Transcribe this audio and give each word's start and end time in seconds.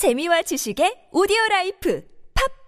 재미와 0.00 0.40
지식의 0.40 1.08
오디오 1.12 1.36
라이프 1.50 2.02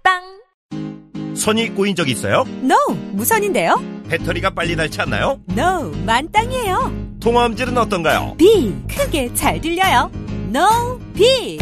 팟빵 0.03 1.35
선이 1.35 1.71
꼬인 1.71 1.97
적 1.97 2.11
있어요? 2.11 2.45
No, 2.63 2.77
무선인데요? 3.13 3.83
배터리가 4.07 4.51
빨리 4.51 4.77
닳지 4.77 5.01
않나요? 5.01 5.41
No, 5.49 5.91
만땅이에요. 6.05 7.17
통화음질은 7.21 7.79
어떤가요? 7.79 8.35
B, 8.37 8.75
크게 8.87 9.33
잘 9.33 9.63
들려요. 9.63 10.11
No, 10.55 11.01
B. 11.15 11.57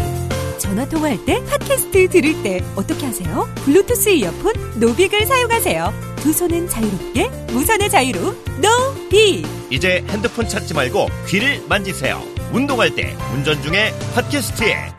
전화 0.58 0.88
통화할 0.88 1.24
때, 1.24 1.40
팟캐스트 1.44 2.08
들을 2.08 2.42
때 2.42 2.64
어떻게 2.74 3.06
하세요? 3.06 3.48
블루투스 3.64 4.08
이어폰, 4.08 4.80
노비를 4.80 5.24
사용하세요. 5.24 5.92
두 6.16 6.32
손은 6.32 6.68
자유롭게, 6.68 7.28
무선의 7.52 7.88
자유로, 7.88 8.34
No, 8.58 9.08
B. 9.08 9.44
이제 9.70 10.04
핸드폰 10.08 10.48
찾지 10.48 10.74
말고 10.74 11.06
귀를 11.28 11.62
만지세요. 11.68 12.20
운동할 12.52 12.92
때, 12.96 13.16
운전 13.32 13.62
중에 13.62 13.92
팟캐스트에 14.16 14.98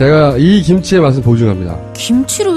제가 0.00 0.38
이 0.38 0.62
김치의 0.62 1.02
맛을 1.02 1.22
보증합니다. 1.22 1.78
김치를 1.92 2.56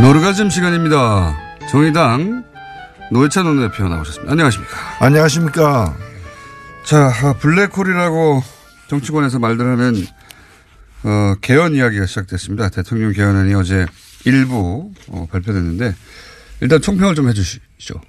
노르가즘 0.00 0.48
시간입니다. 0.50 1.36
정의당 1.70 2.44
노회찬 3.10 3.46
원내대표 3.46 3.88
나오셨습니다. 3.88 4.32
안녕하십니까. 4.32 4.76
안녕하십니까. 5.00 5.96
자, 6.84 7.10
아, 7.22 7.32
블랙홀이라고 7.34 8.42
정치권에서 8.88 9.38
말들 9.38 9.66
하는, 9.66 10.06
어, 11.04 11.34
개헌 11.40 11.74
이야기가 11.74 12.06
시작됐습니다. 12.06 12.68
대통령 12.70 13.12
개헌안이 13.12 13.54
어제 13.54 13.86
일부, 14.24 14.90
어, 15.08 15.26
발표됐는데, 15.30 15.94
일단 16.60 16.80
총평을 16.80 17.14
좀 17.14 17.28
해 17.28 17.32
주시죠. 17.32 18.00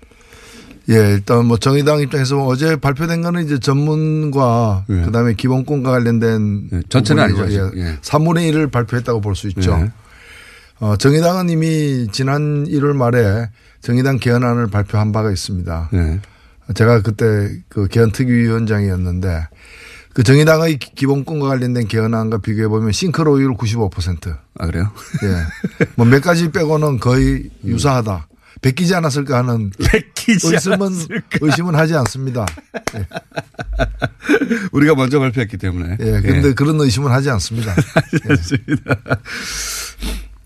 예, 0.90 0.94
일단 0.96 1.46
뭐 1.46 1.58
정의당 1.58 2.00
입장에서 2.02 2.46
어제 2.46 2.76
발표된 2.76 3.22
거는 3.22 3.46
이제 3.46 3.60
전문과 3.60 4.86
예. 4.90 5.02
그 5.06 5.12
다음에 5.12 5.34
기본권과 5.34 5.92
관련된 5.92 6.70
예, 6.74 6.82
전체는 6.90 7.22
아니죠, 7.24 7.48
예. 7.52 7.58
예. 7.80 7.98
3분의 8.02 8.52
1을 8.52 8.72
발표했다고 8.72 9.22
볼 9.22 9.36
수 9.36 9.48
있죠. 9.50 9.72
예. 9.84 9.92
어, 10.80 10.96
정의당은 10.96 11.50
이미 11.50 12.08
지난 12.12 12.66
1월 12.66 12.94
말에 12.96 13.50
정의당 13.82 14.18
개헌안을 14.18 14.68
발표한 14.68 15.12
바가 15.12 15.32
있습니다. 15.32 15.90
네. 15.92 16.20
제가 16.76 17.02
그때 17.02 17.50
그 17.68 17.88
개헌 17.88 18.12
특위위원장이었는데 18.12 19.48
그 20.14 20.24
정의당의 20.24 20.78
기- 20.80 20.94
기본권과 20.96 21.48
관련된 21.48 21.88
개헌안과 21.88 22.40
비교해 22.40 22.68
보면 22.68 22.92
싱크로율 22.92 23.56
95%. 23.56 24.38
아, 24.58 24.66
그래요? 24.68 24.92
예. 25.24 25.86
뭐 25.96 26.06
몇 26.06 26.22
가지 26.22 26.52
빼고는 26.52 27.00
거의 27.00 27.50
유사하다. 27.66 28.28
베끼지 28.62 28.94
않았을까 28.96 29.38
하는 29.38 29.72
베끼지 29.80 30.48
의심은 30.54 30.82
않았을까. 30.82 31.22
의심은 31.42 31.76
하지 31.76 31.96
않습니다. 31.96 32.46
예. 32.96 33.08
우리가 34.74 34.96
먼저 34.96 35.20
발표했기 35.20 35.58
때문에. 35.58 35.98
예. 36.00 36.22
근데 36.22 36.54
그런 36.54 36.80
의심은 36.82 37.10
하지 37.12 37.30
않습니다. 37.30 37.74
맞습니다. 38.28 38.96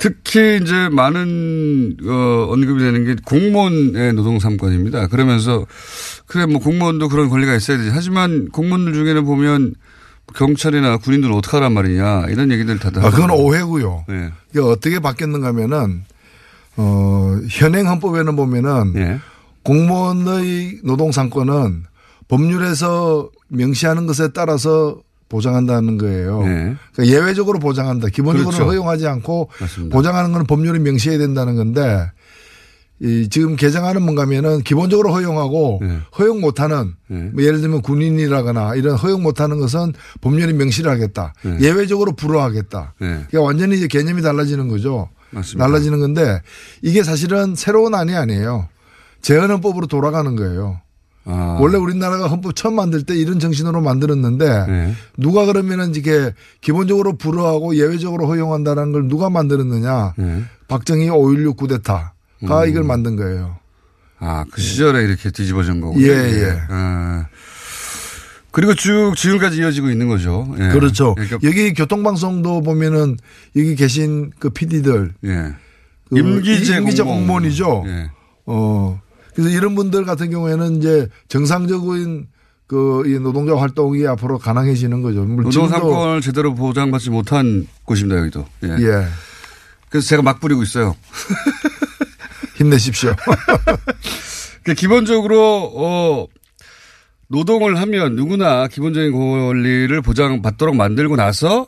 특히 0.04 0.60
이제 0.62 0.90
많은 0.90 1.96
어, 2.06 2.48
언급이 2.52 2.78
되는 2.82 3.06
게 3.06 3.16
공무원의 3.24 4.12
노동 4.12 4.38
삼권입니다. 4.38 5.08
그러면서 5.08 5.66
그래 6.26 6.46
뭐 6.46 6.60
공무원도 6.60 7.08
그런 7.08 7.30
권리가 7.30 7.56
있어야 7.56 7.78
되지. 7.78 7.90
하지만 7.94 8.50
공무원들 8.50 8.94
중에는 8.94 9.24
보면 9.24 9.76
경찰이나 10.36 10.98
군인들은 10.98 11.34
어떡하란 11.36 11.72
말이냐 11.72 12.26
이런 12.28 12.52
얘기들 12.52 12.80
다 12.80 12.92
아, 12.96 13.12
그건 13.12 13.30
오해고요. 13.30 14.04
네. 14.10 14.32
이게 14.50 14.60
어떻게 14.60 15.00
바뀌었는가 15.00 15.48
하면은 15.48 16.04
어, 16.76 17.38
현행 17.50 17.88
헌법에는 17.88 18.36
보면은 18.36 18.94
예. 18.98 19.22
공무원의 19.64 20.82
노동 20.84 21.14
상권은 21.14 21.86
법률에서 22.28 23.30
명시하는 23.48 24.06
것에 24.06 24.34
따라서 24.34 24.98
보장한다는 25.30 25.98
거예요. 25.98 26.44
네. 26.44 26.76
그러니까 26.94 27.06
예외적으로 27.18 27.60
보장한다. 27.60 28.08
기본적으로 28.10 28.52
그렇죠. 28.52 28.70
허용하지 28.70 29.08
않고 29.08 29.50
맞습니다. 29.60 29.96
보장하는 29.96 30.32
것은 30.32 30.46
법률이 30.46 30.80
명시해야 30.80 31.18
된다는 31.18 31.56
건데 31.56 32.12
이 33.00 33.28
지금 33.30 33.56
개정하는 33.56 34.02
뭔가 34.04 34.22
하면은 34.22 34.62
기본적으로 34.62 35.12
허용하고 35.12 35.80
네. 35.82 35.98
허용 36.20 36.40
못하는 36.40 36.94
네. 37.08 37.30
뭐 37.34 37.44
예를 37.44 37.60
들면 37.60 37.82
군인이라거나 37.82 38.76
이런 38.76 38.96
허용 38.96 39.24
못하는 39.24 39.60
것은 39.60 39.94
법률이 40.22 40.54
명시를 40.54 40.90
하겠다. 40.90 41.34
네. 41.44 41.58
예외적으로 41.62 42.14
불허하겠다. 42.14 42.94
네. 43.00 43.08
그러니까 43.08 43.42
완전히 43.42 43.76
이제 43.76 43.88
개념이 43.88 44.22
달라지는 44.22 44.68
거죠. 44.68 45.10
맞습니다. 45.32 45.66
달라지는 45.66 46.00
건데 46.00 46.42
이게 46.82 47.04
사실은 47.04 47.56
새로운 47.56 47.96
안이 47.96 48.16
아니에요. 48.16 48.70
재헌헌법으로 49.22 49.88
돌아가는 49.88 50.36
거예요. 50.36 50.80
아. 51.26 51.58
원래 51.60 51.78
우리나라가 51.78 52.28
헌법 52.28 52.56
처음 52.56 52.76
만들 52.76 53.04
때 53.04 53.16
이런 53.16 53.40
정신으로 53.40 53.82
만들었는데 53.82 54.66
네. 54.68 54.96
누가 55.18 55.46
그러면은 55.46 55.96
이게 55.96 56.34
기본적으로 56.62 57.18
불허하고 57.18 57.76
예외적으로 57.78 58.28
허용한다는 58.28 58.92
걸 58.92 59.08
누가 59.08 59.30
만들었느냐. 59.30 60.14
네. 60.18 60.44
박정희 60.68 61.08
5.16 61.08 61.56
쿠데타가 61.58 62.14
음. 62.44 62.70
이걸 62.70 62.84
만든 62.84 63.16
거예요. 63.16 63.58
아, 64.20 64.46
그 64.52 64.62
시절에 64.62 65.04
이렇게 65.04 65.32
뒤집어진 65.32 65.82
거군요. 65.82 66.06
예, 66.06 66.12
예. 66.12 66.62
아. 66.70 67.28
그리고 68.52 68.74
쭉 68.76 69.14
지금까지 69.18 69.58
이어지고 69.58 69.90
있는 69.90 70.08
거죠. 70.08 70.48
예. 70.60 70.70
그렇죠. 70.70 71.16
그러니까 71.16 71.40
여기 71.44 71.74
교통방송도 71.74 72.62
보면은 72.62 73.18
여기 73.56 73.76
계신 73.76 74.32
그 74.40 74.50
PD들. 74.52 75.14
예. 75.26 75.54
그 76.10 76.20
임기제 76.20 76.78
임기제 76.78 77.04
공무원. 77.04 77.20
공무원이죠. 77.26 77.84
예. 77.88 78.12
어. 78.46 79.02
그래서 79.36 79.50
이런 79.50 79.76
분들 79.76 80.06
같은 80.06 80.30
경우에는 80.30 80.78
이제 80.78 81.08
정상적인 81.28 82.28
그 82.68 83.04
이 83.06 83.20
노동자 83.20 83.56
활동이 83.56 84.08
앞으로 84.08 84.40
가능해지는 84.40 85.02
거죠. 85.02 85.26
노동 85.26 85.68
상권을 85.68 86.22
제대로 86.22 86.56
보장받지 86.56 87.10
못한 87.12 87.68
곳입니다, 87.84 88.20
여기도. 88.20 88.46
예. 88.64 88.70
예. 88.70 89.06
그래서 89.90 90.08
제가 90.08 90.22
막 90.24 90.40
부리고 90.40 90.64
있어요. 90.64 90.96
힘내십시오. 92.56 93.14
그러니까 94.64 94.74
기본적으로 94.76 95.72
어 95.76 96.28
노동을 97.28 97.80
하면 97.80 98.16
누구나 98.16 98.68
기본적인 98.68 99.12
권리를 99.12 100.02
보장받도록 100.02 100.76
만들고 100.76 101.16
나서 101.16 101.68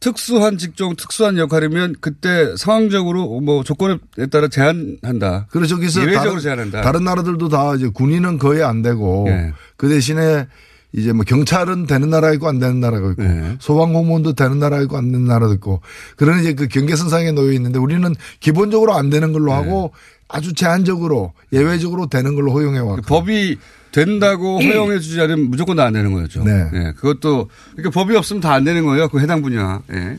특수한 0.00 0.58
직종, 0.58 0.94
특수한 0.96 1.38
역할이면 1.38 1.96
그때 2.00 2.54
상황적으로 2.56 3.40
뭐 3.40 3.64
조건에 3.64 3.98
따라 4.30 4.48
제한한다. 4.48 5.46
그래서 5.50 5.74
저기서 5.74 6.02
예외적으로 6.02 6.30
다른, 6.30 6.40
제한한다. 6.40 6.82
다른 6.82 7.04
나라들도 7.04 7.48
다 7.48 7.74
이제 7.74 7.88
군인은 7.88 8.38
거의 8.38 8.62
안 8.62 8.82
되고 8.82 9.26
예. 9.28 9.52
그 9.76 9.88
대신에 9.88 10.46
이제 10.92 11.12
뭐 11.12 11.24
경찰은 11.24 11.86
되는 11.86 12.08
나라 12.10 12.32
있고 12.32 12.48
안 12.48 12.58
되는 12.58 12.80
나라가 12.80 13.10
있고 13.10 13.24
예. 13.24 13.56
소방 13.58 13.92
공무원도 13.92 14.34
되는 14.34 14.58
나라 14.58 14.80
있고 14.82 14.96
안 14.96 15.10
되는 15.10 15.26
나라도 15.26 15.54
있고 15.54 15.80
그런 16.16 16.40
이제 16.40 16.54
그 16.54 16.68
경계선상에 16.68 17.32
놓여 17.32 17.52
있는데 17.52 17.78
우리는 17.78 18.14
기본적으로 18.40 18.94
안 18.94 19.10
되는 19.10 19.32
걸로 19.32 19.52
하고 19.52 19.92
아주 20.28 20.54
제한적으로 20.54 21.32
예외적으로 21.52 22.06
되는 22.06 22.34
걸로 22.34 22.52
허용해 22.52 22.78
왔고 22.78 22.96
그 22.96 23.02
법이 23.02 23.58
된다고 23.92 24.60
허용해 24.60 24.98
주지 25.00 25.20
않으면 25.20 25.50
무조건 25.50 25.76
다 25.76 25.84
안 25.84 25.92
되는 25.92 26.12
거였죠. 26.12 26.44
네. 26.44 26.68
예, 26.74 26.92
그것도 26.96 27.48
그러니까 27.72 27.90
법이 27.90 28.14
없으면 28.16 28.40
다 28.40 28.52
안 28.52 28.64
되는 28.64 28.84
거예요. 28.84 29.08
그 29.08 29.20
해당 29.20 29.42
분야. 29.42 29.80
예. 29.92 30.18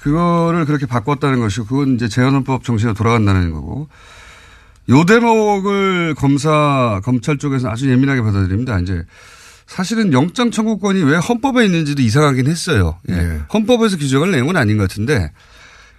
그거를 0.00 0.64
그렇게 0.64 0.86
바꿨다는 0.86 1.38
것이고 1.40 1.66
그건 1.66 1.94
이제 1.94 2.08
재헌헌법 2.08 2.64
정신에 2.64 2.92
돌아간다는 2.94 3.52
거고. 3.52 3.88
요 4.88 5.04
대목을 5.04 6.16
검사 6.16 7.00
검찰 7.04 7.38
쪽에서 7.38 7.68
아주 7.68 7.88
예민하게 7.88 8.20
받아들입니다. 8.22 8.80
이제 8.80 9.04
사실은 9.66 10.12
영장 10.12 10.50
청구권이 10.50 11.04
왜 11.04 11.16
헌법에 11.16 11.64
있는지도 11.64 12.02
이상하긴 12.02 12.48
했어요. 12.48 12.98
예. 13.08 13.12
네. 13.14 13.40
헌법에서 13.54 13.96
규정할 13.96 14.32
내용은 14.32 14.56
아닌 14.56 14.76
것 14.78 14.88
같은데 14.88 15.30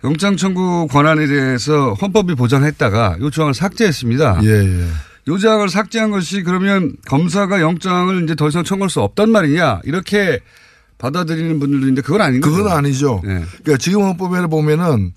영장 0.03 0.35
청구 0.35 0.87
권한에 0.91 1.27
대해서 1.27 1.93
헌법이 1.93 2.35
보장했다가 2.35 3.17
요 3.21 3.29
조항을 3.29 3.53
삭제했습니다. 3.53 4.41
예, 4.43 4.49
예. 4.49 4.85
요 5.27 5.37
조항을 5.37 5.69
삭제한 5.69 6.11
것이 6.11 6.43
그러면 6.43 6.95
검사가 7.07 7.61
영장을 7.61 8.23
이제 8.23 8.35
더 8.35 8.49
이상 8.49 8.63
청구할 8.63 8.89
수 8.89 9.01
없단 9.01 9.29
말이냐 9.31 9.81
이렇게 9.85 10.39
받아들이는 10.97 11.59
분들도 11.59 11.85
있는데 11.87 12.01
그건 12.01 12.21
아닌 12.21 12.41
거죠. 12.41 12.55
그건 12.55 12.71
아니죠. 12.71 13.21
예. 13.25 13.43
그러니까 13.63 13.77
지금 13.77 14.01
헌법에 14.03 14.45
보면은 14.47 15.13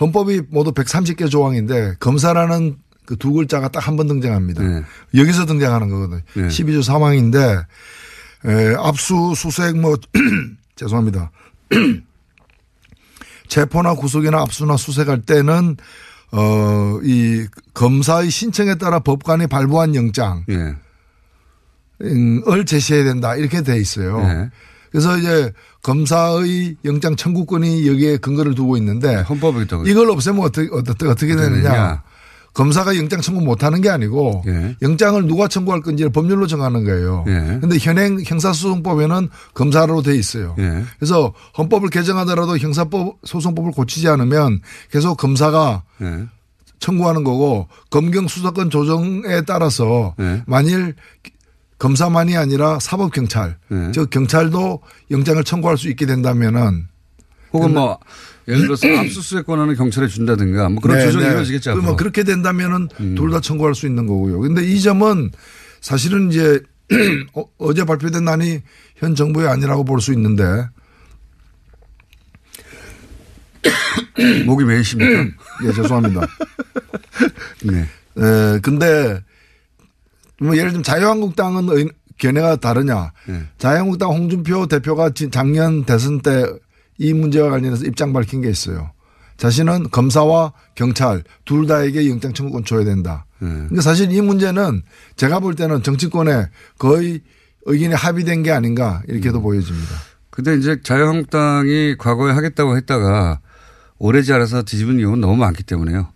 헌법이 0.00 0.42
모두 0.50 0.72
130개 0.72 1.30
조항인데 1.30 1.94
검사라는 2.00 2.76
그 3.06 3.16
두 3.16 3.32
글자가 3.32 3.68
딱 3.68 3.88
한 3.88 3.96
번 3.96 4.06
등장합니다. 4.06 4.62
네. 4.62 4.82
여기서 5.16 5.44
등장하는 5.46 5.88
거거든요. 5.88 6.20
네. 6.34 6.46
12조 6.46 6.80
3항인데 6.80 7.64
에, 8.46 8.74
압수 8.78 9.32
수색 9.36 9.76
뭐 9.78 9.96
죄송합니다. 10.76 11.32
체포나 13.48 13.94
구속이나 13.94 14.40
압수나 14.40 14.76
수색할 14.76 15.22
때는 15.22 15.76
어, 16.32 17.00
이 17.02 17.46
검사의 17.74 18.30
신청에 18.30 18.76
따라 18.76 19.00
법관이 19.00 19.46
발부한 19.48 19.94
영장 19.94 20.44
예. 20.48 20.74
을 22.02 22.64
제시해야 22.64 23.04
된다 23.04 23.34
이렇게 23.36 23.62
돼 23.62 23.78
있어요. 23.78 24.18
네. 24.20 24.50
그래서 24.90 25.16
이제 25.18 25.52
검사의 25.82 26.76
영장 26.84 27.14
청구권이 27.14 27.86
여기에 27.88 28.18
근거를 28.18 28.54
두고 28.54 28.76
있는데 28.76 29.16
헌법에 29.16 29.62
있다고. 29.62 29.86
이걸 29.86 30.10
없애면 30.10 30.42
어떻게, 30.42 30.68
어떻게 31.06 31.36
되느냐? 31.36 32.02
검사가 32.54 32.96
영장 32.96 33.20
청구 33.20 33.40
못 33.40 33.62
하는 33.62 33.80
게 33.80 33.88
아니고 33.88 34.42
예. 34.46 34.76
영장을 34.82 35.24
누가 35.26 35.48
청구할 35.48 35.82
건지를 35.82 36.10
법률로 36.10 36.46
정하는 36.46 36.84
거예요. 36.84 37.24
예. 37.28 37.58
근데 37.60 37.78
현행 37.78 38.20
형사소송법에는 38.24 39.28
검사로 39.54 40.02
돼 40.02 40.16
있어요. 40.16 40.56
예. 40.58 40.84
그래서 40.98 41.32
헌법을 41.56 41.90
개정하더라도 41.90 42.58
형사법 42.58 43.18
소송법을 43.24 43.72
고치지 43.72 44.08
않으면 44.08 44.60
계속 44.90 45.16
검사가 45.16 45.84
예. 46.02 46.26
청구하는 46.80 47.24
거고 47.24 47.68
검경 47.90 48.26
수사권 48.26 48.70
조정에 48.70 49.42
따라서 49.46 50.14
네. 50.18 50.42
만일 50.46 50.94
검사만이 51.78 52.36
아니라 52.36 52.78
사법 52.78 53.12
경찰, 53.12 53.56
네. 53.68 53.90
즉 53.92 54.10
경찰도 54.10 54.80
영장을 55.10 55.42
청구할 55.44 55.78
수 55.78 55.88
있게 55.88 56.06
된다면은 56.06 56.88
혹은 57.52 57.74
뭐 57.74 57.98
예를 58.48 58.62
들어서 58.62 58.86
압수수색 58.98 59.46
권한을 59.46 59.76
경찰에 59.76 60.08
준다든가 60.08 60.68
뭐 60.68 60.80
그런 60.80 60.98
네, 60.98 61.04
조정이 61.06 61.24
네. 61.24 61.30
이루어지겠죠. 61.30 61.74
그 61.74 61.80
뭐. 61.80 61.92
음. 61.92 61.96
그렇게 61.96 62.24
된다면은 62.24 62.88
둘다 63.16 63.40
청구할 63.40 63.74
수 63.74 63.86
있는 63.86 64.06
거고요. 64.06 64.40
근데 64.40 64.64
이 64.64 64.80
점은 64.80 65.30
사실은 65.80 66.30
이제 66.30 66.60
어- 67.34 67.44
어제 67.58 67.84
발표된 67.84 68.24
난이 68.24 68.60
현 68.96 69.14
정부의 69.14 69.48
아니라고 69.48 69.84
볼 69.84 70.00
수 70.00 70.12
있는데 70.12 70.42
목이 74.46 74.64
메이십니까? 74.64 75.24
예, 75.64 75.72
죄송합니다. 75.72 76.26
네. 77.64 77.80
에, 77.82 78.58
근데 78.60 79.22
뭐 80.40 80.56
예를 80.56 80.70
들면 80.70 80.82
자유한국당은 80.82 81.68
의- 81.70 81.88
견해가 82.18 82.56
다르냐. 82.56 83.12
네. 83.26 83.42
자유한국당 83.58 84.10
홍준표 84.10 84.66
대표가 84.66 85.10
지- 85.10 85.30
작년 85.30 85.84
대선 85.84 86.20
때 86.20 86.44
이 87.00 87.14
문제와 87.14 87.48
관련해서 87.48 87.86
입장 87.86 88.12
밝힌 88.12 88.42
게 88.42 88.50
있어요. 88.50 88.92
자신은 89.38 89.88
검사와 89.90 90.52
경찰 90.74 91.24
둘 91.46 91.66
다에게 91.66 92.08
영장 92.10 92.34
청구권 92.34 92.66
줘야 92.66 92.84
된다. 92.84 93.24
네. 93.38 93.48
그러니까 93.48 93.80
사실 93.80 94.12
이 94.12 94.20
문제는 94.20 94.82
제가 95.16 95.40
볼 95.40 95.54
때는 95.54 95.82
정치권에 95.82 96.48
거의 96.78 97.22
의견이 97.64 97.94
합의된 97.94 98.42
게 98.42 98.50
아닌가 98.52 99.02
이렇게도 99.08 99.38
음. 99.38 99.42
보여집니다. 99.42 99.94
근데 100.28 100.56
이제 100.56 100.82
자유한국당이 100.82 101.96
과거에 101.96 102.32
하겠다고 102.32 102.76
했다가 102.76 103.40
오래지 103.98 104.34
않아서 104.34 104.62
뒤집은 104.62 104.98
이유는 104.98 105.22
너무 105.22 105.36
많기 105.36 105.62
때문에요. 105.62 106.12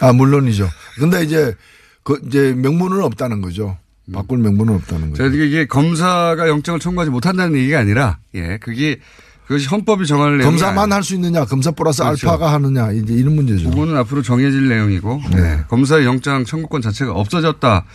아 0.00 0.12
물론이죠. 0.12 0.68
근데 0.98 1.24
이제 1.24 1.56
그 2.02 2.20
이제 2.26 2.52
명분은 2.52 3.02
없다는 3.02 3.40
거죠. 3.40 3.78
바꿀 4.12 4.38
명분은 4.38 4.74
없다는 4.74 5.10
거죠. 5.10 5.26
이게 5.26 5.66
검사가 5.66 6.48
영장을 6.48 6.80
청구하지 6.80 7.10
못한다는 7.10 7.58
얘기가 7.58 7.78
아니라, 7.78 8.18
예, 8.34 8.56
그게, 8.58 9.00
그것이 9.48 9.66
헌법이 9.66 10.06
정할 10.06 10.36
내용. 10.36 10.50
검사만 10.50 10.92
할 10.92 11.02
수 11.02 11.14
있느냐, 11.14 11.46
검사 11.46 11.70
플러스 11.70 12.02
그렇죠. 12.02 12.28
알파가 12.28 12.52
하느냐, 12.52 12.92
이제 12.92 13.14
이런 13.14 13.34
문제죠. 13.34 13.70
그거는 13.70 13.96
앞으로 13.96 14.20
정해질 14.20 14.68
내용이고, 14.68 15.22
네. 15.32 15.64
검사의 15.68 16.04
영장 16.04 16.44
청구권 16.44 16.82
자체가 16.82 17.12
없어졌다. 17.12 17.86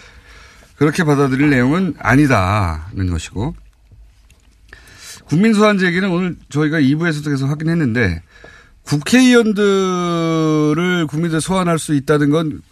그렇게 0.77 1.03
받아들일 1.03 1.51
내용은 1.51 1.93
아니다는 1.99 3.11
것이고. 3.11 3.55
국민 5.25 5.53
소환제 5.53 5.85
얘기는 5.85 6.09
오늘 6.09 6.37
저희가 6.49 6.79
2부에서도 6.79 7.29
계속 7.29 7.47
확인했는데, 7.47 8.23
국회의원들을 8.81 11.05
국민들 11.05 11.39
소환할 11.39 11.77
수 11.77 11.93
있다는 11.93 12.31
건 12.31 12.63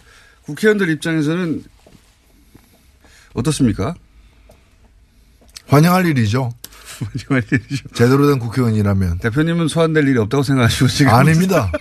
국회의원들 0.42 0.90
입장에서는 0.90 1.64
어떻습니까? 3.36 3.94
환영할 5.68 6.08
일이죠. 6.08 6.52
제대로 7.94 8.28
된 8.28 8.40
국회의원이라면. 8.40 9.20
대표님은 9.20 9.68
소환될 9.68 10.08
일이 10.08 10.20
없다고 10.20 10.44
생각하시고 10.44 10.88
지금. 10.90 11.14
아닙니다. 11.14 11.72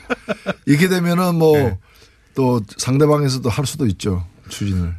이렇게 0.66 0.88
되면은 0.88 1.34
뭐, 1.36 1.56
네. 1.56 1.78
또 2.34 2.60
상대방에서도 2.76 3.48
할 3.48 3.66
수도 3.66 3.86
있죠. 3.86 4.26
추진을. 4.48 4.94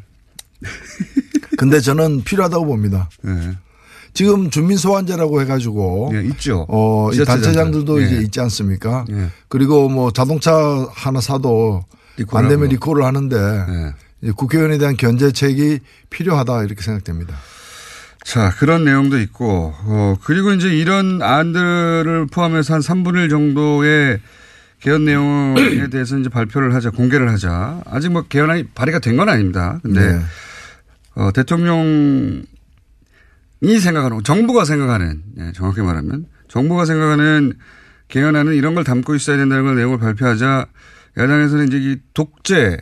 근데 1.57 1.79
저는 1.79 2.23
필요하다고 2.23 2.65
봅니다. 2.65 3.09
네. 3.21 3.57
지금 4.13 4.49
주민 4.49 4.77
소환제라고 4.77 5.41
해가지고. 5.41 6.09
네, 6.11 6.23
있죠. 6.25 6.65
어, 6.69 7.11
이. 7.13 7.23
단체장들도 7.23 7.99
네. 7.99 8.05
이제 8.05 8.15
있지 8.17 8.39
않습니까? 8.41 9.05
네. 9.07 9.29
그리고 9.47 9.89
뭐 9.89 10.11
자동차 10.11 10.53
하나 10.91 11.21
사도 11.21 11.85
안 12.33 12.49
되면. 12.49 12.69
리콜을 12.69 13.03
하는데 13.03 13.37
네. 14.19 14.31
국회의원에 14.31 14.77
대한 14.77 14.97
견제책이 14.97 15.79
필요하다 16.09 16.63
이렇게 16.63 16.81
생각됩니다. 16.83 17.35
자, 18.23 18.51
그런 18.57 18.83
내용도 18.85 19.19
있고, 19.19 19.73
어, 19.83 20.15
그리고 20.23 20.51
이제 20.51 20.69
이런 20.69 21.21
안들을 21.21 22.27
포함해서 22.31 22.75
한 22.75 22.81
3분의 22.81 23.23
1 23.23 23.29
정도의 23.29 24.19
개헌 24.79 25.05
내용에 25.05 25.89
대해서 25.89 26.17
이제 26.17 26.29
발표를 26.29 26.73
하자, 26.73 26.91
공개를 26.91 27.29
하자. 27.29 27.81
아직 27.85 28.11
뭐 28.11 28.23
개헌안이 28.23 28.69
발의가 28.75 28.99
된 28.99 29.17
건 29.17 29.27
아닙니다. 29.29 29.79
근데, 29.83 30.13
네. 30.13 30.21
어, 31.15 31.31
대통령이 31.31 32.43
생각하는, 33.79 34.23
정부가 34.23 34.65
생각하는, 34.65 35.21
예, 35.39 35.51
정확히 35.53 35.81
말하면, 35.81 36.25
정부가 36.47 36.85
생각하는 36.85 37.53
개헌안은 38.07 38.53
이런 38.53 38.75
걸 38.75 38.83
담고 38.83 39.15
있어야 39.15 39.37
된다는 39.37 39.65
걸 39.65 39.75
내용을 39.75 39.97
발표하자, 39.99 40.65
야당에서는 41.17 41.67
이제 41.67 41.77
이 41.77 41.97
독재, 42.13 42.77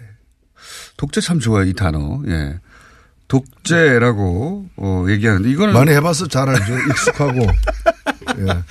독재 0.97 1.21
참 1.21 1.39
좋아요, 1.39 1.65
이 1.65 1.73
단어. 1.73 2.21
예. 2.27 2.59
독재라고 3.29 4.65
어, 4.75 5.05
얘기하는데 5.07 5.49
이거는 5.49 5.73
많이 5.73 5.91
해봐서 5.91 6.27
잘 6.27 6.49
알죠. 6.49 6.77
익숙하고. 6.89 7.39
예. 8.39 8.63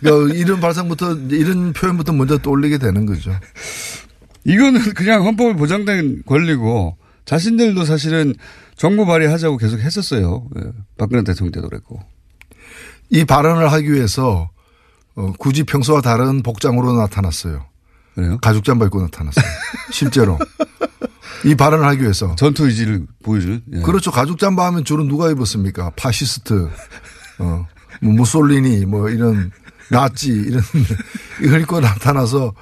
그러니까 0.00 0.34
이런 0.34 0.60
발상부터 0.60 1.12
이런 1.30 1.72
표현부터 1.72 2.12
먼저 2.12 2.38
떠올리게 2.38 2.78
되는 2.78 3.06
거죠. 3.06 3.32
이거는 4.44 4.80
그냥 4.94 5.24
헌법에 5.24 5.54
보장된 5.54 6.22
권리고 6.26 6.96
자신들도 7.26 7.84
사실은 7.84 8.34
정부 8.76 9.06
발의하자고 9.06 9.58
계속 9.58 9.78
했었어요. 9.78 10.48
예. 10.58 10.72
박근혜 10.98 11.22
대통령 11.22 11.52
때도 11.52 11.68
그랬고. 11.68 12.00
이 13.10 13.24
발언을 13.24 13.70
하기 13.70 13.92
위해서 13.92 14.50
어, 15.14 15.32
굳이 15.38 15.64
평소와 15.64 16.00
다른 16.00 16.42
복장으로 16.42 16.94
나타났어요. 16.94 17.66
그래요? 18.14 18.38
가죽 18.40 18.64
잠바 18.64 18.86
입고 18.86 19.00
나타났어요. 19.02 19.44
실제로. 19.90 20.38
이 21.44 21.54
발언을 21.54 21.84
하기 21.86 22.02
위해서. 22.02 22.34
전투 22.36 22.66
의지를 22.66 23.06
보여주는. 23.24 23.62
예. 23.72 23.80
그렇죠. 23.80 24.10
가죽 24.10 24.38
잠바 24.38 24.66
하면 24.66 24.84
주로 24.84 25.04
누가 25.04 25.30
입었습니까? 25.30 25.90
파시스트, 25.96 26.68
어, 27.38 27.66
뭐 28.00 28.12
무솔리니, 28.12 28.86
뭐 28.86 29.08
이런 29.08 29.50
낫지 29.90 30.30
이런 30.30 30.62
이걸 31.42 31.60
입고 31.62 31.80
나타나서 31.80 32.54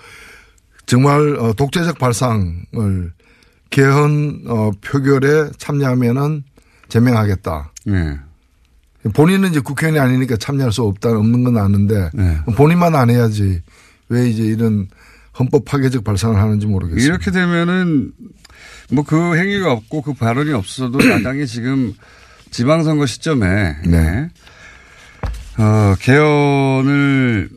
정말 0.87 1.37
어, 1.39 1.53
독재적 1.53 1.99
발상을 1.99 3.13
개헌 3.71 4.45
어, 4.49 4.71
표결에 4.81 5.51
참여하면은 5.59 6.45
제명하겠다. 6.89 7.73
네. 7.87 8.19
본인은 9.15 9.51
이제 9.51 9.61
국회의원이 9.61 9.99
아니니까 9.99 10.37
참여할 10.37 10.73
수 10.73 10.83
없다 10.83 11.11
없는 11.11 11.45
건 11.45 11.57
아는데 11.57 12.11
네. 12.13 12.39
본인만 12.57 12.95
안 12.95 13.09
해야지 13.09 13.63
왜 14.09 14.29
이제 14.29 14.43
이런 14.43 14.89
헌법 15.41 15.65
파괴적 15.65 16.05
발상을 16.05 16.37
하는지 16.39 16.67
모르겠어요. 16.67 17.05
이렇게 17.05 17.33
되면은 17.33 18.13
뭐 18.93 19.05
그 19.05 19.37
행위가 19.37 19.73
없고 19.73 20.03
그 20.03 20.15
발언이 20.15 20.53
없어도 20.53 20.99
야당이 21.11 21.47
지금 21.47 21.95
지방선거 22.51 23.07
시점에 23.07 23.77
네. 23.87 24.29
어, 25.59 25.95
개헌을 26.01 27.51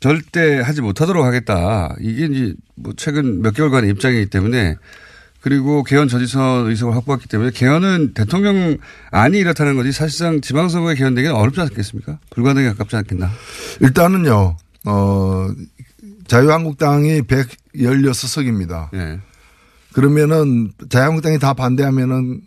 절대 0.00 0.60
하지 0.60 0.80
못하도록 0.80 1.24
하겠다. 1.24 1.94
이게 2.00 2.26
이제 2.26 2.54
뭐 2.76 2.92
최근 2.96 3.42
몇 3.42 3.52
개월간의 3.52 3.90
입장이기 3.90 4.26
때문에 4.30 4.76
그리고 5.40 5.82
개헌 5.82 6.08
저지선 6.08 6.68
의석을 6.68 6.94
확보했기 6.94 7.28
때문에 7.28 7.50
개헌은 7.52 8.14
대통령 8.14 8.76
안이 9.10 9.38
이렇다는 9.38 9.76
거지 9.76 9.92
사실상 9.92 10.40
지방선거에 10.40 10.94
개헌되기는 10.94 11.34
어렵지 11.34 11.60
않겠습니까? 11.60 12.18
불가능에 12.30 12.68
가깝지 12.70 12.96
않겠나? 12.96 13.30
일단은요, 13.80 14.56
어, 14.86 15.48
자유한국당이 16.28 17.22
116석입니다. 17.22 18.90
네. 18.92 19.18
그러면은 19.92 20.72
자유한국당이 20.88 21.38
다 21.38 21.54
반대하면은 21.54 22.42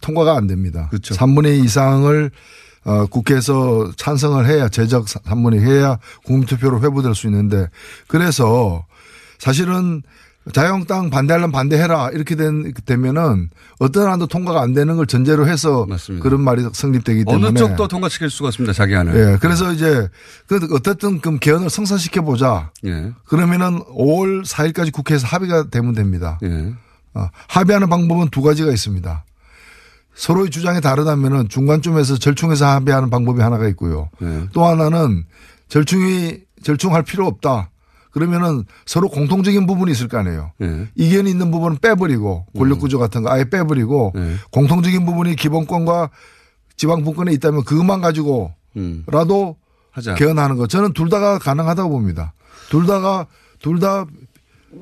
통과가 0.00 0.36
안 0.36 0.46
됩니다. 0.46 0.88
그렇죠. 0.90 1.14
3분의 1.14 1.60
2 1.60 1.64
이상을 1.64 2.30
어, 2.84 3.06
국회에서 3.06 3.92
찬성을 3.96 4.46
해야 4.46 4.68
제적 4.68 5.06
3분의 5.06 5.62
2 5.62 5.64
해야 5.64 5.98
국민투표로 6.24 6.80
회부될 6.82 7.14
수 7.14 7.26
있는데 7.26 7.68
그래서 8.08 8.84
사실은 9.38 10.02
자유한국당 10.52 11.10
반대하려면 11.10 11.52
반대해라 11.52 12.10
이렇게 12.12 12.34
된, 12.34 12.72
되면은 12.86 13.50
어떤 13.78 14.10
안도 14.10 14.26
통과가 14.26 14.62
안 14.62 14.72
되는 14.72 14.96
걸 14.96 15.06
전제로 15.06 15.46
해서 15.46 15.84
맞습니다. 15.86 16.22
그런 16.22 16.40
말이 16.40 16.66
성립되기 16.72 17.24
때문에 17.26 17.48
어느 17.48 17.58
쪽도 17.58 17.88
통과시킬 17.88 18.30
수가 18.30 18.48
없습니다. 18.48 18.72
자기 18.72 18.96
안을. 18.96 19.14
예. 19.14 19.38
그래서 19.38 19.70
이제 19.72 20.08
그 20.46 20.66
어쨌든 20.72 21.20
그럼 21.20 21.38
개헌을 21.38 21.68
성사시켜 21.68 22.22
보자. 22.22 22.70
예. 22.86 23.12
그러면은 23.26 23.80
5월 23.84 24.44
4일까지 24.46 24.92
국회에서 24.92 25.26
합의가 25.26 25.68
되면 25.70 25.94
됩니다. 25.94 26.38
예. 26.42 26.72
어, 27.12 27.28
합의하는 27.48 27.90
방법은 27.90 28.30
두 28.30 28.40
가지가 28.40 28.72
있습니다. 28.72 29.24
서로의 30.14 30.50
주장이 30.50 30.80
다르다면은 30.80 31.48
중간쯤에서 31.48 32.16
절충해서 32.18 32.66
합의하는 32.66 33.10
방법이 33.10 33.42
하나가 33.42 33.68
있고요. 33.68 34.08
예. 34.22 34.48
또 34.52 34.64
하나는 34.64 35.24
절충이 35.68 36.38
절충할 36.62 37.02
필요 37.02 37.26
없다. 37.26 37.70
그러면은 38.10 38.64
서로 38.86 39.08
공통적인 39.08 39.66
부분이 39.66 39.92
있을 39.92 40.08
거 40.08 40.18
아니에요. 40.18 40.52
예. 40.62 40.88
이견이 40.96 41.30
있는 41.30 41.50
부분은 41.50 41.78
빼버리고 41.78 42.46
권력구조 42.56 42.98
같은 42.98 43.22
거 43.22 43.30
아예 43.30 43.44
빼버리고 43.48 44.12
예. 44.16 44.34
공통적인 44.50 45.06
부분이 45.06 45.36
기본권과 45.36 46.10
지방분권에 46.76 47.32
있다면 47.32 47.64
그것만 47.64 48.00
가지고 48.00 48.52
음. 48.76 49.04
라도. 49.06 49.56
개헌하는 50.14 50.56
거 50.56 50.66
저는 50.68 50.92
둘 50.92 51.08
다가 51.08 51.38
가능하다고 51.38 51.90
봅니다. 51.90 52.32
둘 52.70 52.86
다가 52.86 53.26
둘 53.60 53.80
다 53.80 54.04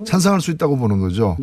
찬성할 0.04 0.42
수 0.42 0.50
있다고 0.50 0.76
보는 0.76 1.00
거죠. 1.00 1.36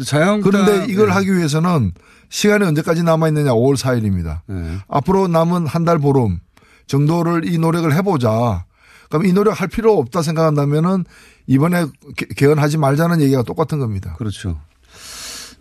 그런데 0.43 0.85
이걸 0.87 1.07
예. 1.09 1.11
하기 1.13 1.35
위해서는 1.35 1.91
시간이 2.29 2.63
언제까지 2.63 3.01
남아 3.03 3.27
있느냐 3.29 3.51
5월 3.53 3.75
4일입니다. 3.75 4.41
예. 4.51 4.77
앞으로 4.87 5.27
남은 5.27 5.65
한 5.65 5.83
달 5.83 5.97
보름 5.97 6.39
정도를 6.87 7.51
이 7.51 7.57
노력을 7.57 7.91
해보자. 7.91 8.65
그럼 9.17 9.29
이 9.29 9.33
노력 9.33 9.59
할 9.61 9.67
필요 9.67 9.97
없다 9.97 10.21
생각한다면은 10.21 11.05
이번에 11.47 11.85
개- 12.15 12.25
개헌하지 12.35 12.77
말자는 12.77 13.21
얘기가 13.21 13.43
똑같은 13.43 13.79
겁니다. 13.79 14.15
그렇죠. 14.17 14.59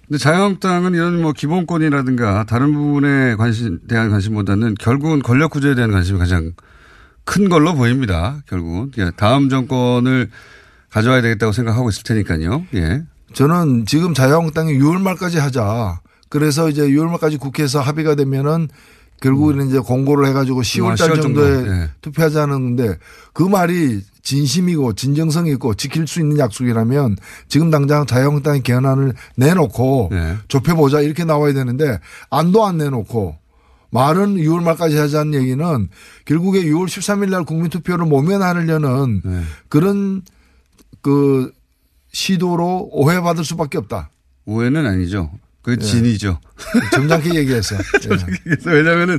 근데 0.07 0.19
자유한국당은 0.19 0.95
이런 0.95 1.23
뭐 1.23 1.33
기본권이라든가 1.33 2.45
다른 2.45 2.75
부분에 2.75 3.37
관심, 3.37 3.81
대한 3.89 4.11
관심보다는 4.11 4.75
결국은 4.79 5.23
권력 5.23 5.51
구조에 5.51 5.75
대한 5.75 5.91
관심이 5.93 6.19
가장 6.19 6.53
큰 7.25 7.49
걸로 7.49 7.75
보입니다. 7.75 8.43
결국은. 8.47 8.93
예, 8.99 9.11
다음 9.17 9.49
정권을 9.49 10.31
가져와야 10.91 11.23
되겠다고 11.23 11.53
생각하고 11.53 11.89
있을 11.89 12.03
테니까요. 12.03 12.67
예. 12.75 13.03
저는 13.33 13.87
지금 13.87 14.13
자유한국당이 14.15 14.75
6월 14.79 15.01
말까지 15.01 15.39
하자. 15.39 16.01
그래서 16.29 16.69
이제 16.69 16.83
6월 16.89 17.09
말까지 17.11 17.39
국회에서 17.39 17.81
합의가 17.81 18.15
되면은 18.15 18.69
결국에는 19.21 19.69
이제 19.69 19.79
공고를 19.79 20.27
해가지고 20.29 20.63
10월 20.63 20.99
달 20.99 21.11
10월 21.11 21.23
정도. 21.23 21.43
정도에 21.43 21.73
예. 21.73 21.91
투표하자는데 22.03 22.99
그 23.33 23.43
말이 23.43 24.03
진심이고 24.23 24.95
진정성이 24.95 25.53
있고 25.53 25.75
지킬 25.75 26.07
수 26.07 26.21
있는 26.21 26.39
약속이라면 26.39 27.17
지금 27.49 27.71
당장 27.71 28.07
자유한국당이 28.07 28.63
개헌안을 28.63 29.15
내놓고 29.37 30.11
예. 30.13 30.37
좁혀보자 30.49 31.01
이렇게 31.01 31.25
나와야 31.25 31.53
되는데 31.53 32.01
안도 32.31 32.65
안 32.65 32.79
내놓고 32.79 33.37
말은 33.91 34.37
6월 34.37 34.63
말까지 34.63 34.97
하자는 34.97 35.35
얘기는 35.35 35.89
결국에 36.25 36.65
6월 36.65 36.87
13일 36.87 37.31
날 37.31 37.45
국민투표를 37.45 38.07
모면하려는 38.07 39.23
네. 39.25 39.43
그런 39.69 40.23
그 41.01 41.53
시도로 42.13 42.89
오해받을 42.91 43.45
수밖에 43.45 43.79
없다. 43.79 44.11
오해는 44.47 44.85
아니죠. 44.85 45.31
그 45.65 45.79
진이죠. 45.79 46.39
점잖게 46.93 47.35
얘기했어. 47.35 47.75
예. 47.77 48.09
그래서 48.45 48.71
왜냐면은 48.71 49.19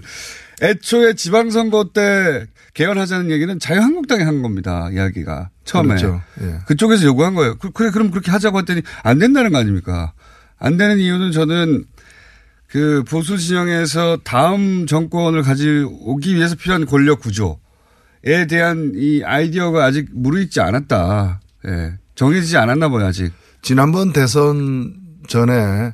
애초에 0.62 1.14
지방선거 1.16 1.90
때 1.94 2.46
개헌하자는 2.76 3.32
얘기는 3.32 3.58
자유한국당이 3.60 4.24
한 4.24 4.42
겁니다. 4.42 4.90
이야기가. 4.94 5.50
처음에. 5.66 5.96
그렇죠. 5.96 6.22
예. 6.42 6.60
그쪽에서 6.68 7.04
요구한 7.06 7.34
거예요. 7.34 7.58
그- 7.58 7.72
그래, 7.72 7.90
그럼 7.90 8.12
그렇게 8.12 8.32
하자고 8.32 8.60
했더니 8.60 8.82
안 9.04 9.18
된다는 9.20 9.52
거 9.52 9.58
아닙니까? 9.58 10.14
안 10.60 10.78
되는 10.78 11.00
이유는 11.00 11.32
저는 11.32 11.84
그 12.68 13.04
보수 13.08 13.38
진영에서 13.38 14.20
다음 14.24 14.86
정권을 14.86 15.42
가져오기 15.42 16.36
위해서 16.36 16.56
필요한 16.56 16.86
권력 16.86 17.22
구조에 17.22 18.46
대한 18.50 18.92
이 18.96 19.24
아이디어가 19.24 19.84
아직 19.84 20.10
무르익지 20.14 20.62
않았다. 20.62 21.42
예. 21.68 21.94
정해지지 22.16 22.58
않았나 22.58 22.90
봐요, 22.90 23.06
아직. 23.08 23.34
지난번 23.62 24.14
대선 24.14 24.94
전에 25.28 25.94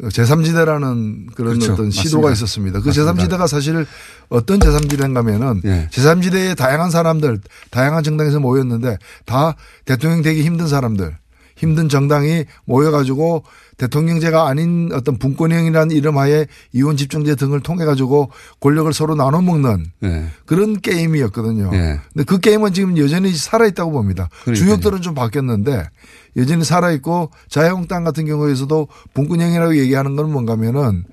제3지대라는 0.00 1.34
그런 1.34 1.58
그렇죠. 1.58 1.74
어떤 1.74 1.90
시도가 1.90 2.28
맞습니다. 2.28 2.32
있었습니다. 2.32 2.80
그 2.80 2.88
맞습니다. 2.88 3.12
제3지대가 3.12 3.46
사실 3.46 3.86
어떤 4.28 4.58
제3지대인가 4.58 5.16
하면은 5.16 5.60
예. 5.64 5.88
제3지대에 5.92 6.56
다양한 6.56 6.90
사람들, 6.90 7.38
다양한 7.70 8.02
정당에서 8.02 8.40
모였는데 8.40 8.98
다 9.24 9.54
대통령 9.84 10.22
되기 10.22 10.42
힘든 10.42 10.66
사람들, 10.66 11.16
힘든 11.56 11.88
정당이 11.88 12.44
모여가지고 12.64 13.44
대통령제가 13.76 14.48
아닌 14.48 14.90
어떤 14.92 15.18
분권형이라는 15.18 15.96
이름 15.96 16.18
하에 16.18 16.46
이혼 16.72 16.96
집중제 16.96 17.34
등을 17.36 17.60
통해 17.60 17.84
가지고 17.84 18.30
권력을 18.60 18.92
서로 18.92 19.14
나눠 19.14 19.40
먹는 19.40 19.86
예. 20.02 20.26
그런 20.46 20.80
게임이었거든요. 20.80 21.70
예. 21.72 22.00
근데 22.12 22.24
그 22.24 22.38
게임은 22.38 22.72
지금 22.72 22.98
여전히 22.98 23.32
살아있다고 23.32 23.92
봅니다. 23.92 24.28
그러니까요. 24.42 24.66
주역들은 24.66 25.02
좀 25.02 25.14
바뀌었는데 25.14 25.88
여전히 26.36 26.64
살아있고 26.64 27.30
자유한국당 27.48 28.04
같은 28.04 28.26
경우에서도 28.26 28.88
분권형이라고 29.14 29.76
얘기하는 29.78 30.16
건 30.16 30.32
뭔가 30.32 30.54
하면은 30.54 31.04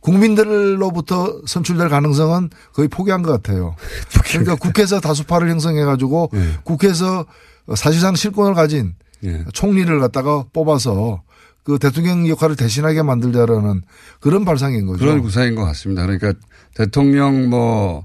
국민들로부터 0.00 1.40
선출될 1.46 1.88
가능성은 1.88 2.50
거의 2.72 2.88
포기한 2.88 3.22
것 3.22 3.32
같아요. 3.32 3.74
그러니까 4.30 4.54
국회에서 4.54 5.00
다수파를 5.00 5.50
형성해 5.50 5.84
가지고 5.84 6.30
예. 6.34 6.58
국회에서 6.62 7.26
사실상 7.74 8.14
실권을 8.14 8.54
가진 8.54 8.94
예. 9.24 9.44
총리를 9.52 9.98
갖다가 9.98 10.44
뽑아서 10.52 11.22
그 11.64 11.80
대통령 11.80 12.28
역할을 12.28 12.54
대신하게 12.54 13.02
만들자라는 13.02 13.82
그런 14.20 14.44
발상인 14.44 14.86
거죠. 14.86 15.04
그런 15.04 15.20
구사인 15.20 15.56
것 15.56 15.64
같습니다. 15.64 16.02
그러니까 16.02 16.34
대통령 16.74 17.50
뭐, 17.50 18.04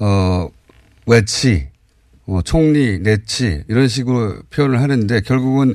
어, 0.00 0.48
외치, 1.06 1.68
뭐 2.26 2.42
총리, 2.42 2.98
내치 2.98 3.64
이런 3.68 3.88
식으로 3.88 4.42
표현을 4.50 4.80
하는데 4.80 5.20
결국은 5.20 5.74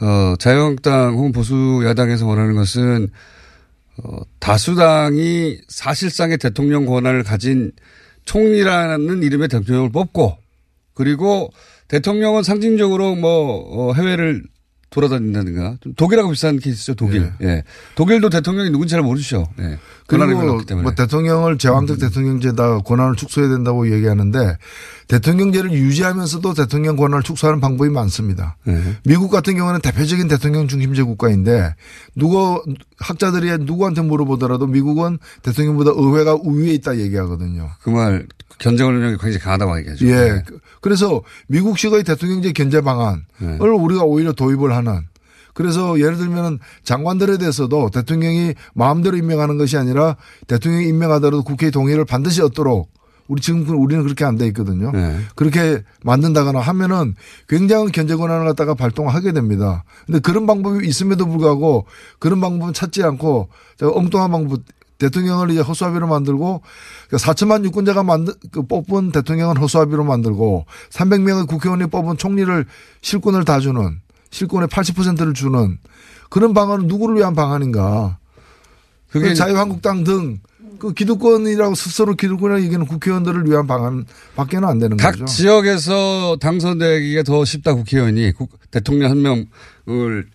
어, 0.00 0.34
자유한국당 0.38 1.14
혹은 1.14 1.32
보수 1.32 1.82
야당에서 1.84 2.26
원하는 2.26 2.54
것은 2.54 3.08
어, 4.02 4.18
다수당이 4.40 5.58
사실상의 5.68 6.38
대통령 6.38 6.86
권한을 6.86 7.22
가진 7.22 7.72
총리라는 8.24 9.22
이름의 9.22 9.48
대통령을 9.48 9.90
뽑고 9.92 10.36
그리고 10.94 11.52
대통령은 11.88 12.42
상징적으로 12.42 13.14
뭐 13.14 13.90
어, 13.90 13.92
해외를 13.92 14.44
돌아다닌다든가 14.92 15.76
좀 15.80 15.94
독일하고 15.94 16.30
비슷한 16.30 16.58
케이스죠 16.58 16.94
독일. 16.94 17.32
예. 17.42 17.64
독일도 17.94 18.28
대통령이 18.28 18.70
누군지 18.70 18.92
잘 18.92 19.02
모르죠. 19.02 19.48
예. 19.58 19.78
권한을 20.08 20.36
그리고. 20.36 20.60
음. 20.74 20.82
뭐 20.82 20.92
대통령을 20.92 21.56
제왕적 21.56 21.98
대통령제다 21.98 22.80
권한을 22.80 23.16
축소해야 23.16 23.50
된다고 23.50 23.90
얘기하는데 23.90 24.58
대통령제를 25.08 25.72
유지하면서도 25.72 26.54
대통령 26.54 26.96
권한을 26.96 27.22
축소하는 27.22 27.60
방법이 27.60 27.90
많습니다. 27.90 28.56
예. 28.68 28.80
미국 29.04 29.30
같은 29.30 29.56
경우는 29.56 29.80
대표적인 29.80 30.28
대통령 30.28 30.68
중심제 30.68 31.02
국가인데 31.04 31.74
누구 32.14 32.62
학자들이 32.98 33.64
누구한테 33.64 34.02
물어보더라도 34.02 34.66
미국은 34.66 35.18
대통령보다 35.42 35.92
의회가 35.94 36.34
우위에 36.34 36.72
있다 36.74 36.98
얘기하거든요. 36.98 37.70
그 37.82 37.90
말 37.90 38.26
견제 38.58 38.84
권력이 38.84 39.16
굉장히 39.18 39.38
강하다고 39.38 39.78
얘기하죠. 39.80 40.06
예. 40.06 40.10
네. 40.14 40.42
그- 40.46 40.58
그래서 40.80 41.22
미국식의 41.48 42.04
대통령제 42.04 42.52
견제 42.52 42.80
방안을 42.80 43.22
네. 43.40 43.58
우리가 43.60 44.02
오히려 44.04 44.32
도입을 44.32 44.72
하는 44.74 45.02
그래서 45.54 45.98
예를 46.00 46.16
들면 46.16 46.58
장관들에 46.84 47.36
대해서도 47.38 47.90
대통령이 47.90 48.54
마음대로 48.74 49.16
임명하는 49.16 49.58
것이 49.58 49.76
아니라 49.76 50.16
대통령이 50.46 50.88
임명하더라도 50.88 51.42
국회의 51.44 51.70
동의를 51.70 52.04
반드시 52.06 52.40
얻도록 52.42 52.90
우리 53.28 53.40
지금 53.40 53.64
그- 53.66 53.72
우리는 53.72 54.02
그렇게 54.02 54.24
안 54.24 54.36
돼 54.36 54.46
있거든요. 54.48 54.90
네. 54.92 55.16
그렇게 55.36 55.82
만든다거나 56.04 56.58
하면은 56.60 57.14
굉장한 57.48 57.92
견제 57.92 58.16
권한을 58.16 58.46
갖다가 58.46 58.74
발동하게 58.74 59.32
됩니다. 59.32 59.84
근데 60.06 60.18
그런 60.20 60.46
방법이 60.46 60.86
있음에도 60.86 61.26
불구하고 61.26 61.86
그런 62.18 62.40
방법은 62.40 62.72
찾지 62.72 63.02
않고 63.04 63.48
엉뚱한 63.80 64.30
방법 64.30 64.60
대통령을 64.98 65.50
이제 65.50 65.60
허수아비로 65.60 66.06
만들고 66.06 66.62
4천만 67.10 67.64
유권자가 67.64 68.02
만든 68.02 68.34
그 68.52 68.62
뽑은 68.66 69.12
대통령은 69.12 69.56
허수아비로 69.56 70.04
만들고 70.04 70.66
300명의 70.90 71.46
국회의원이 71.48 71.86
뽑은 71.86 72.16
총리를 72.18 72.64
실권을 73.00 73.44
다 73.44 73.58
주는 73.60 74.00
실권의 74.30 74.68
80%를 74.68 75.34
주는 75.34 75.78
그런 76.30 76.54
방안은 76.54 76.86
누구를 76.86 77.16
위한 77.16 77.34
방안인가? 77.34 78.18
그게 79.10 79.28
그 79.28 79.34
자유한국당 79.34 80.04
등 80.04 80.40
그 80.78 80.92
기득권이라고 80.94 81.76
스스로 81.76 82.16
기득권이라고 82.16 82.60
얘기하는 82.64 82.86
국회의원들을 82.88 83.48
위한 83.48 83.68
방안 83.68 84.04
밖에는 84.34 84.66
안 84.68 84.80
되는 84.80 84.96
각 84.96 85.12
거죠. 85.12 85.26
지역에서 85.26 86.38
당선되기가 86.40 87.22
더 87.22 87.44
쉽다 87.44 87.74
국회의원이 87.74 88.32
국- 88.32 88.58
대통령 88.72 89.10
한 89.12 89.22
명을 89.22 90.26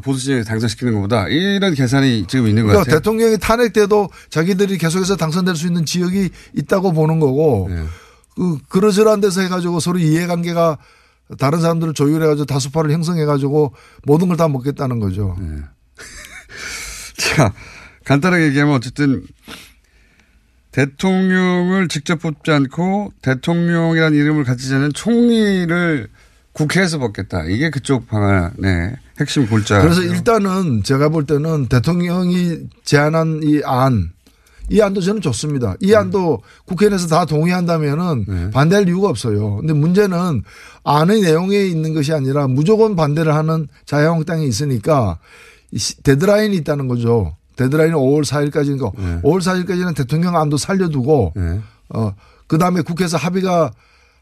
보수진영에 0.00 0.44
당선시키는 0.44 0.94
것보다 0.94 1.28
이런 1.28 1.74
계산이 1.74 2.26
지금 2.26 2.48
있는 2.48 2.62
것 2.62 2.68
그러니까 2.68 2.84
같아요. 2.84 2.98
대통령이 3.00 3.38
탄핵돼도 3.38 4.08
자기들이 4.30 4.78
계속해서 4.78 5.16
당선될 5.16 5.54
수 5.56 5.66
있는 5.66 5.84
지역이 5.84 6.30
있다고 6.54 6.92
보는 6.92 7.20
거고 7.20 7.68
네. 7.70 7.84
그 8.36 8.58
그러저러한 8.68 9.20
데서 9.20 9.40
해가지고 9.42 9.78
서로 9.80 9.98
이해관계가 9.98 10.78
다른 11.38 11.60
사람들을 11.60 11.94
조율해가지고 11.94 12.44
다수파를 12.46 12.90
형성해가지고 12.92 13.72
모든 14.04 14.28
걸 14.28 14.36
다 14.36 14.48
먹겠다는 14.48 14.98
거죠. 14.98 15.36
네. 15.40 15.46
자, 17.16 17.52
간단하게 18.04 18.46
얘기하면 18.46 18.74
어쨌든 18.74 19.24
대통령을 20.72 21.88
직접 21.88 22.20
뽑지 22.20 22.50
않고 22.50 23.12
대통령이라는 23.22 24.18
이름을 24.18 24.44
가지지 24.44 24.74
않은 24.74 24.92
총리를 24.92 26.08
국회에서 26.54 26.98
뽑겠다. 26.98 27.44
이게 27.44 27.68
그쪽 27.68 28.08
방안의 28.08 28.96
핵심 29.20 29.46
골자. 29.46 29.82
그래서 29.82 30.02
일단은 30.02 30.82
제가 30.82 31.08
볼 31.08 31.26
때는 31.26 31.66
대통령이 31.66 32.58
제안한 32.84 33.40
이 33.42 33.60
안, 33.64 34.12
이 34.70 34.80
안도 34.80 35.00
저는 35.00 35.20
좋습니다. 35.20 35.74
이 35.80 35.94
안도 35.94 36.42
국회에서 36.64 37.08
다 37.08 37.24
동의한다면은 37.26 38.50
반대할 38.52 38.88
이유가 38.88 39.08
없어요. 39.08 39.56
근데 39.56 39.72
문제는 39.72 40.42
안의 40.84 41.20
내용에 41.20 41.66
있는 41.66 41.92
것이 41.92 42.12
아니라 42.12 42.46
무조건 42.46 42.96
반대를 42.96 43.34
하는 43.34 43.68
자유한국당이 43.84 44.46
있으니까 44.46 45.18
데드라인이 46.04 46.56
있다는 46.58 46.88
거죠. 46.88 47.36
데드라인은 47.56 47.96
5월 47.96 48.24
4일까지니까 48.24 49.22
5월 49.22 49.40
4일까지는 49.40 49.94
대통령 49.94 50.36
안도 50.36 50.56
살려두고 50.56 51.32
네. 51.36 51.60
어, 51.90 52.14
그 52.46 52.58
다음에 52.58 52.80
국회에서 52.82 53.16
합의가 53.16 53.72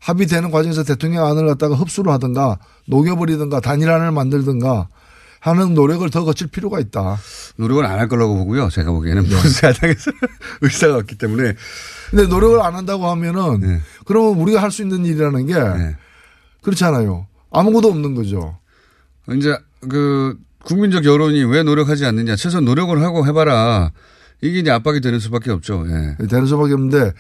합의되는 0.03 0.51
과정에서 0.51 0.83
대통령 0.83 1.25
안을 1.27 1.47
갖다가 1.47 1.75
흡수를 1.77 2.13
하든가 2.13 2.59
녹여버리든가 2.87 3.61
단일안을 3.61 4.11
만들든가 4.11 4.89
하는 5.41 5.75
노력을 5.75 6.09
더 6.11 6.25
거칠 6.25 6.47
필요가 6.49 6.79
있다. 6.81 7.19
노력을 7.57 7.85
안 7.85 7.99
할 7.99 8.09
거라고 8.09 8.37
보고요. 8.37 8.69
제가 8.69 8.91
보기에는 8.93 9.23
네. 9.25 9.29
보수 9.29 9.67
야당에서 9.67 10.11
의사가 10.63 10.97
없기 10.99 11.19
때문에 11.19 11.55
근데 12.11 12.27
노력을 12.27 12.61
안 12.61 12.75
한다고 12.77 13.09
하면은 13.11 13.81
그러면 14.07 14.39
우리가 14.41 14.63
할 14.63 14.71
수 14.71 14.83
있는 14.83 15.05
일이라는 15.05 15.47
게 15.47 15.55
그렇잖아요. 16.63 17.27
아무것도 17.51 17.89
없는 17.89 18.15
거죠. 18.15 18.57
이제 19.37 19.57
그 19.89 20.37
국민적 20.65 21.05
여론이 21.05 21.45
왜 21.45 21.63
노력하지 21.63 22.07
않느냐. 22.07 22.37
최소한 22.37 22.65
노력을 22.65 23.01
하고 23.03 23.27
해봐라. 23.27 23.91
이게 24.41 24.61
이제 24.61 24.71
압박이 24.71 25.01
되는 25.01 25.19
수밖에 25.19 25.51
없죠. 25.51 25.85
예. 25.89 26.27
되는 26.27 26.47
수밖에 26.47 26.73
없는데 26.75 27.13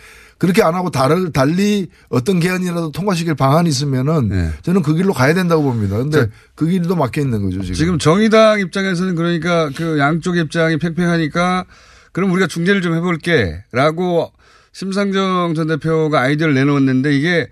그렇게 0.42 0.60
안 0.60 0.74
하고 0.74 0.90
다른 0.90 1.30
달리 1.30 1.86
어떤 2.08 2.40
개헌이라도 2.40 2.90
통과시킬 2.90 3.36
방안이 3.36 3.68
있으면은 3.68 4.50
저는 4.62 4.82
그 4.82 4.92
길로 4.92 5.12
가야 5.12 5.34
된다고 5.34 5.62
봅니다. 5.62 5.96
근데 5.98 6.26
그 6.56 6.66
길도 6.66 6.96
막혀 6.96 7.20
있는 7.20 7.42
거죠 7.44 7.62
지금. 7.62 7.74
지금 7.76 7.98
정의당 8.00 8.58
입장에서는 8.58 9.14
그러니까 9.14 9.70
그 9.76 10.00
양쪽 10.00 10.36
입장이 10.36 10.78
팽팽하니까 10.78 11.64
그럼 12.10 12.32
우리가 12.32 12.48
중재를 12.48 12.82
좀 12.82 12.92
해볼게 12.96 13.62
라고 13.70 14.32
심상정 14.72 15.54
전 15.54 15.68
대표가 15.68 16.22
아이디어를 16.22 16.54
내놓았는데 16.54 17.16
이게 17.16 17.48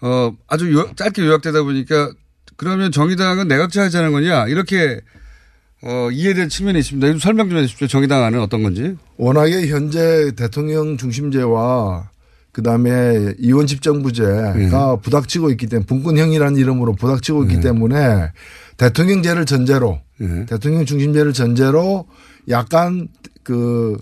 어 0.00 0.32
아주 0.48 0.72
요- 0.72 0.90
짧게 0.96 1.22
요약되다 1.24 1.62
보니까 1.62 2.10
그러면 2.56 2.90
정의당은 2.90 3.46
내각제 3.46 3.78
하자는 3.78 4.10
거냐 4.10 4.48
이렇게 4.48 5.00
어 5.84 6.08
이해된 6.10 6.48
측면이 6.48 6.80
있습니다. 6.80 7.06
좀 7.10 7.18
설명 7.20 7.48
좀 7.48 7.58
해주십시오. 7.58 7.86
정의당 7.86 8.24
안은 8.24 8.40
어떤 8.40 8.64
건지. 8.64 8.96
워낙에 9.18 9.68
현재 9.68 10.32
대통령 10.34 10.96
중심제와 10.96 12.10
그다음에 12.54 13.34
이원 13.38 13.66
집정부제가 13.66 14.96
부닥치고 15.02 15.50
있기 15.50 15.66
때문에 15.66 15.84
분권형이라는 15.86 16.56
이름으로 16.56 16.94
부닥치고 16.94 17.42
있기 17.44 17.60
때문에 17.60 18.30
대통령제를 18.78 19.44
전제로 19.44 19.98
대통령 20.48 20.86
중심제를 20.86 21.32
전제로 21.34 22.06
약간 22.48 23.08
그 23.42 23.98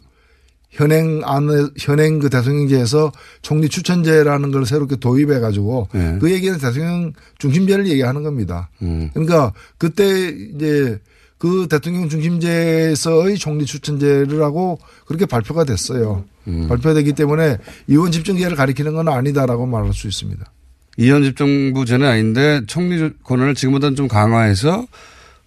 현행 0.71 1.23
안에 1.25 1.69
현행 1.79 2.19
그 2.19 2.31
대통령제에서 2.31 3.11
총리 3.41 3.69
추천제라는 3.69 4.53
걸 4.53 4.67
새롭게 4.67 4.97
도입해 4.97 5.41
가지고 5.41 5.88
그 6.21 6.31
얘기는 6.31 6.57
대통령 6.59 7.12
중심제를 7.38 7.88
얘기하는 7.88 8.23
겁니다. 8.23 8.71
그러니까 9.15 9.53
그때 9.79 10.29
이제 10.55 11.01
그 11.42 11.66
대통령 11.68 12.09
중심제에서의 12.09 13.37
총리 13.37 13.66
추천제를 13.66 14.40
하고 14.44 14.78
그렇게 15.07 15.26
발표가 15.26 15.64
됐어요. 15.64 16.24
발표되기 16.68 17.14
때문에 17.14 17.59
이원 17.88 18.12
집정제를 18.12 18.55
가리키는 18.57 18.94
건 18.94 19.09
아니다라고 19.09 19.66
말할 19.66 19.92
수 19.92 20.07
있습니다. 20.07 20.44
이현 20.98 21.24
집정부제는 21.24 22.07
아닌데 22.07 22.61
총리 22.68 23.11
권한을 23.24 23.57
지금보다는 23.57 23.96
좀 23.96 24.07
강화해서 24.07 24.87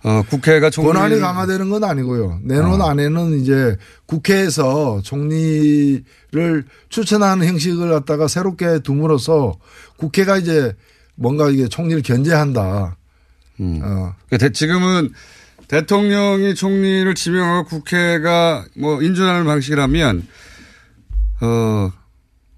어 0.04 0.22
국회가 0.30 0.70
총리 0.70 0.92
권한이 0.92 1.18
강화되는 1.22 1.70
건 1.70 1.86
아니고요. 1.86 2.42
내놓은 2.44 2.82
안에는 2.82 3.40
이제 3.40 3.78
국회에서 4.06 5.00
총리를 5.02 6.66
추천하는 6.90 7.48
형식을 7.48 7.90
갖다가 7.92 8.28
새롭게 8.28 8.80
둠으로써 8.80 9.54
국회가 9.96 10.36
이제 10.38 10.74
뭔가 11.16 11.50
이게 11.50 11.70
총리를 11.70 12.02
견제한다. 12.02 12.98
어. 13.60 14.14
그러니까 14.28 14.38
대- 14.38 14.52
지금은 14.52 15.14
대통령이 15.68 16.56
총리를 16.56 17.14
지명하고 17.16 17.68
국회가 17.68 18.66
뭐 18.76 19.02
인준하는 19.02 19.46
방식이라면 19.46 20.28
어 21.42 21.92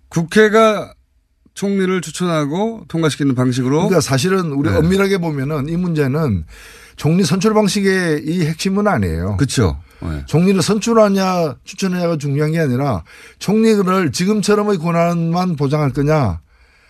국회가 0.09 0.93
총리를 1.53 2.01
추천하고 2.01 2.85
통과시키는 2.87 3.33
방식으로 3.35 3.77
그러니까 3.77 4.01
사실은 4.01 4.51
우리 4.51 4.69
네. 4.69 4.75
엄밀하게 4.77 5.17
보면은 5.17 5.69
이 5.69 5.75
문제는 5.75 6.45
총리 6.95 7.23
선출 7.23 7.53
방식의 7.53 8.23
이 8.25 8.45
핵심은 8.45 8.87
아니에요. 8.87 9.37
그렇죠. 9.37 9.79
총리를 10.27 10.61
선출하냐 10.61 11.55
추천하냐가 11.63 12.17
중요한 12.17 12.51
게 12.51 12.59
아니라 12.59 13.03
총리를 13.39 14.11
지금처럼의 14.11 14.77
권한만 14.77 15.55
보장할 15.55 15.91
거냐 15.91 16.41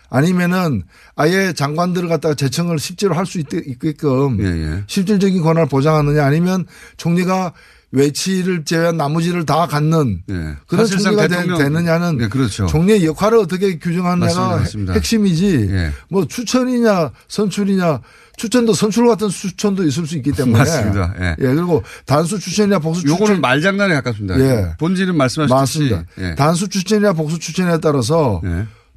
아니면은 0.10 0.84
아예 1.15 1.54
장관들을 1.54 2.08
갖다가 2.10 2.36
재청을 2.36 2.80
실제로 2.80 3.13
할 3.15 3.26
수 3.26 3.39
있게끔 3.39 4.39
예, 4.41 4.84
실질적인 4.88 5.41
권한을 5.41 5.67
보장하느냐 5.67 6.24
아니면 6.26 6.65
총리가 6.98 7.54
외치를 7.91 8.65
제외한 8.65 8.98
나머지를 8.98 9.46
다 9.46 9.65
갖는 9.65 10.22
그런 10.67 10.86
예. 10.86 10.88
사실상 10.88 11.13
총리가 11.15 11.28
대통령- 11.28 11.58
되, 11.58 11.70
느냐는 11.70 12.17
네, 12.17 12.28
그렇죠. 12.28 12.67
총리의 12.67 13.06
역할을 13.06 13.38
어떻게 13.38 13.80
규정하느냐가 13.80 14.34
맞습니다, 14.39 14.56
맞습니다. 14.62 14.93
핵심이지 14.93 15.67
예. 15.72 15.91
뭐 16.10 16.28
추천이냐 16.28 17.12
선출이냐 17.30 18.02
추천도 18.36 18.74
선출 18.74 19.08
같은 19.08 19.30
추천도 19.30 19.84
있을 19.86 20.06
수 20.06 20.15
있기 20.17 20.32
때문에 20.34 20.60
맞습니다. 20.60 21.13
예. 21.22 21.36
그리고 21.39 21.82
단수 22.06 22.39
추천이냐 22.39 22.80
복수 22.80 23.02
추천 23.02 23.15
요거는 23.15 23.41
말장난에 23.41 23.93
가깝습니다. 23.96 24.39
예. 24.39 24.74
본질은 24.78 25.15
말씀하셨듯이 25.17 25.89
맞습니다. 25.91 26.04
예. 26.20 26.36
단수 26.36 26.67
추천이냐 26.67 27.13
복수 27.13 27.39
추천에 27.39 27.80
따라서 27.80 28.41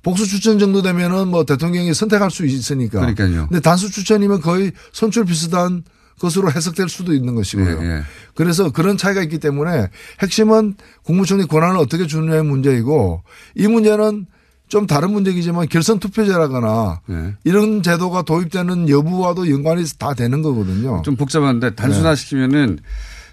복수 0.02 0.26
추천 0.26 0.58
정도 0.58 0.82
되면은 0.82 1.28
뭐 1.28 1.44
대통령이 1.44 1.92
선택할 1.94 2.30
수 2.30 2.46
있으니까. 2.46 3.00
그러니까요. 3.00 3.48
근데 3.48 3.60
단수 3.60 3.90
추천이면 3.90 4.40
거의 4.40 4.72
선출 4.92 5.24
비슷한 5.24 5.82
것으로 6.18 6.50
해석될 6.52 6.88
수도 6.88 7.14
있는 7.14 7.34
것이고요. 7.34 7.82
예, 7.82 7.86
예. 7.86 8.02
그래서 8.34 8.70
그런 8.70 8.96
차이가 8.96 9.22
있기 9.22 9.38
때문에 9.38 9.88
핵심은 10.22 10.74
국무총리 11.02 11.46
권한을 11.46 11.78
어떻게 11.78 12.06
주느냐의 12.06 12.44
문제이고 12.44 13.22
이 13.54 13.66
문제는 13.66 14.26
좀 14.68 14.86
다른 14.86 15.12
문제이지만 15.12 15.68
결선 15.68 15.98
투표제라거나 15.98 17.00
예. 17.10 17.34
이런 17.44 17.82
제도가 17.82 18.22
도입되는 18.22 18.88
여부와도 18.88 19.50
연관이 19.50 19.84
다 19.98 20.14
되는 20.14 20.42
거거든요. 20.42 21.02
좀 21.04 21.16
복잡한데 21.16 21.74
단순화시키면은 21.74 22.78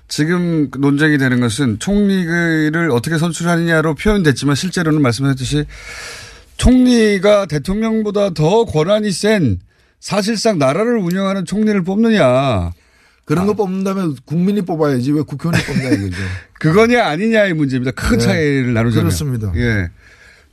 지금 0.07 0.69
논쟁이 0.77 1.17
되는 1.17 1.41
것은 1.41 1.79
총리를 1.79 2.89
어떻게 2.91 3.17
선출하느냐로 3.17 3.95
표현됐지만 3.95 4.55
실제로는 4.55 5.01
말씀하셨듯이 5.01 5.65
총리가 6.57 7.45
대통령보다 7.45 8.31
더 8.31 8.65
권한이 8.65 9.11
센 9.11 9.59
사실상 9.99 10.57
나라를 10.59 10.97
운영하는 10.97 11.45
총리를 11.45 11.81
뽑느냐. 11.83 12.71
그런 13.25 13.45
거 13.45 13.53
뽑는다면 13.53 14.15
국민이 14.25 14.61
뽑아야지 14.61 15.11
왜 15.11 15.21
국회의원이 15.21 15.65
뽑냐 15.65 15.89
이거죠. 15.89 16.23
그거냐 16.59 17.05
아니냐의 17.05 17.53
문제입니다. 17.53 17.91
큰 17.91 18.17
네. 18.17 18.23
차이를 18.23 18.73
나누자면. 18.73 19.03
그렇습니다. 19.05 19.51
예. 19.55 19.89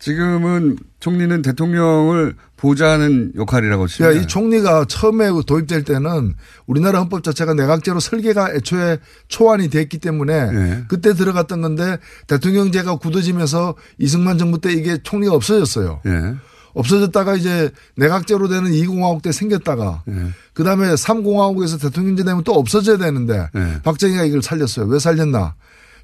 지금은 0.05 0.77
총리는 1.01 1.40
대통령을 1.40 2.35
보좌하는 2.59 3.33
역할이라고. 3.37 3.87
그러니까 3.97 4.21
이 4.21 4.27
총리가 4.27 4.85
처음에 4.85 5.31
도입될 5.47 5.85
때는 5.85 6.35
우리나라 6.67 7.01
헌법 7.01 7.23
자체가 7.23 7.55
내각제로 7.55 8.01
설계가 8.01 8.53
애초에 8.53 8.99
초안이 9.29 9.71
됐기 9.71 9.97
때문에 9.99 10.53
네. 10.53 10.85
그때 10.88 11.14
들어갔던 11.14 11.62
건데 11.62 11.97
대통령제가 12.27 12.97
굳어지면서 12.97 13.77
이승만 13.97 14.37
정부 14.37 14.61
때 14.61 14.75
이게 14.75 14.99
총리가 15.03 15.33
없어졌어요. 15.35 16.03
예. 16.05 16.35
없어졌다가 16.75 17.37
이제 17.37 17.71
내각제로 17.97 18.49
되는 18.49 18.73
2공화국 18.73 19.23
때 19.23 19.33
생겼다가 19.33 20.03
예. 20.09 20.12
그다음에 20.53 20.88
3공화국에서 20.88 21.81
대통령제 21.81 22.25
되면 22.25 22.45
또 22.45 22.53
없어져야 22.53 22.99
되는데 22.99 23.49
예. 23.55 23.81
박정희가 23.83 24.25
이걸 24.25 24.43
살렸어요. 24.43 24.85
왜 24.85 24.99
살렸나? 24.99 25.55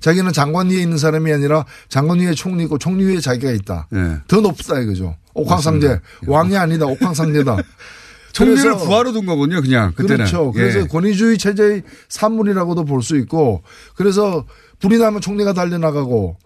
자기는 0.00 0.32
장관 0.32 0.70
위에 0.70 0.80
있는 0.80 0.98
사람이 0.98 1.32
아니라 1.32 1.64
장관 1.88 2.18
위에 2.20 2.32
총리고 2.34 2.78
총리 2.78 3.04
위에 3.04 3.20
자기가 3.20 3.52
있다. 3.52 3.88
예. 3.94 4.16
더 4.28 4.40
높다 4.40 4.80
이거죠. 4.80 5.16
옥황상제. 5.34 5.86
맞습니다. 5.88 6.02
왕이 6.26 6.56
아니다. 6.56 6.86
옥황상제다. 6.86 7.56
총리를 8.32 8.76
부하로 8.76 9.12
둔 9.12 9.26
거군요, 9.26 9.60
그냥. 9.60 9.92
그때는. 9.92 10.16
그렇죠. 10.18 10.52
예. 10.56 10.58
그래서 10.60 10.86
권위주의 10.86 11.36
체제의 11.36 11.82
산물이라고도 12.08 12.84
볼 12.84 13.02
수 13.02 13.16
있고 13.16 13.62
그래서 13.96 14.46
불이 14.78 14.98
나면 14.98 15.20
총리가 15.20 15.52
달려나가고 15.52 16.36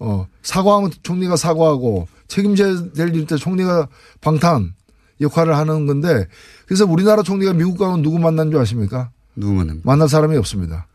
어 0.00 0.26
사과하면 0.42 0.90
총리가 1.02 1.36
사과하고 1.36 2.08
책임져야 2.28 2.92
될 2.94 3.14
일 3.14 3.26
때 3.26 3.36
총리가 3.36 3.88
방탄 4.20 4.74
역할을 5.20 5.56
하는 5.56 5.86
건데 5.86 6.26
그래서 6.66 6.84
우리나라 6.86 7.22
총리가 7.22 7.52
미국 7.52 7.76
가면 7.78 8.02
누구 8.02 8.18
만난 8.18 8.50
줄 8.50 8.58
아십니까? 8.60 9.10
누구 9.36 9.52
만납니까? 9.52 9.82
만날 9.84 10.08
사람이 10.08 10.36
없습니다. 10.38 10.86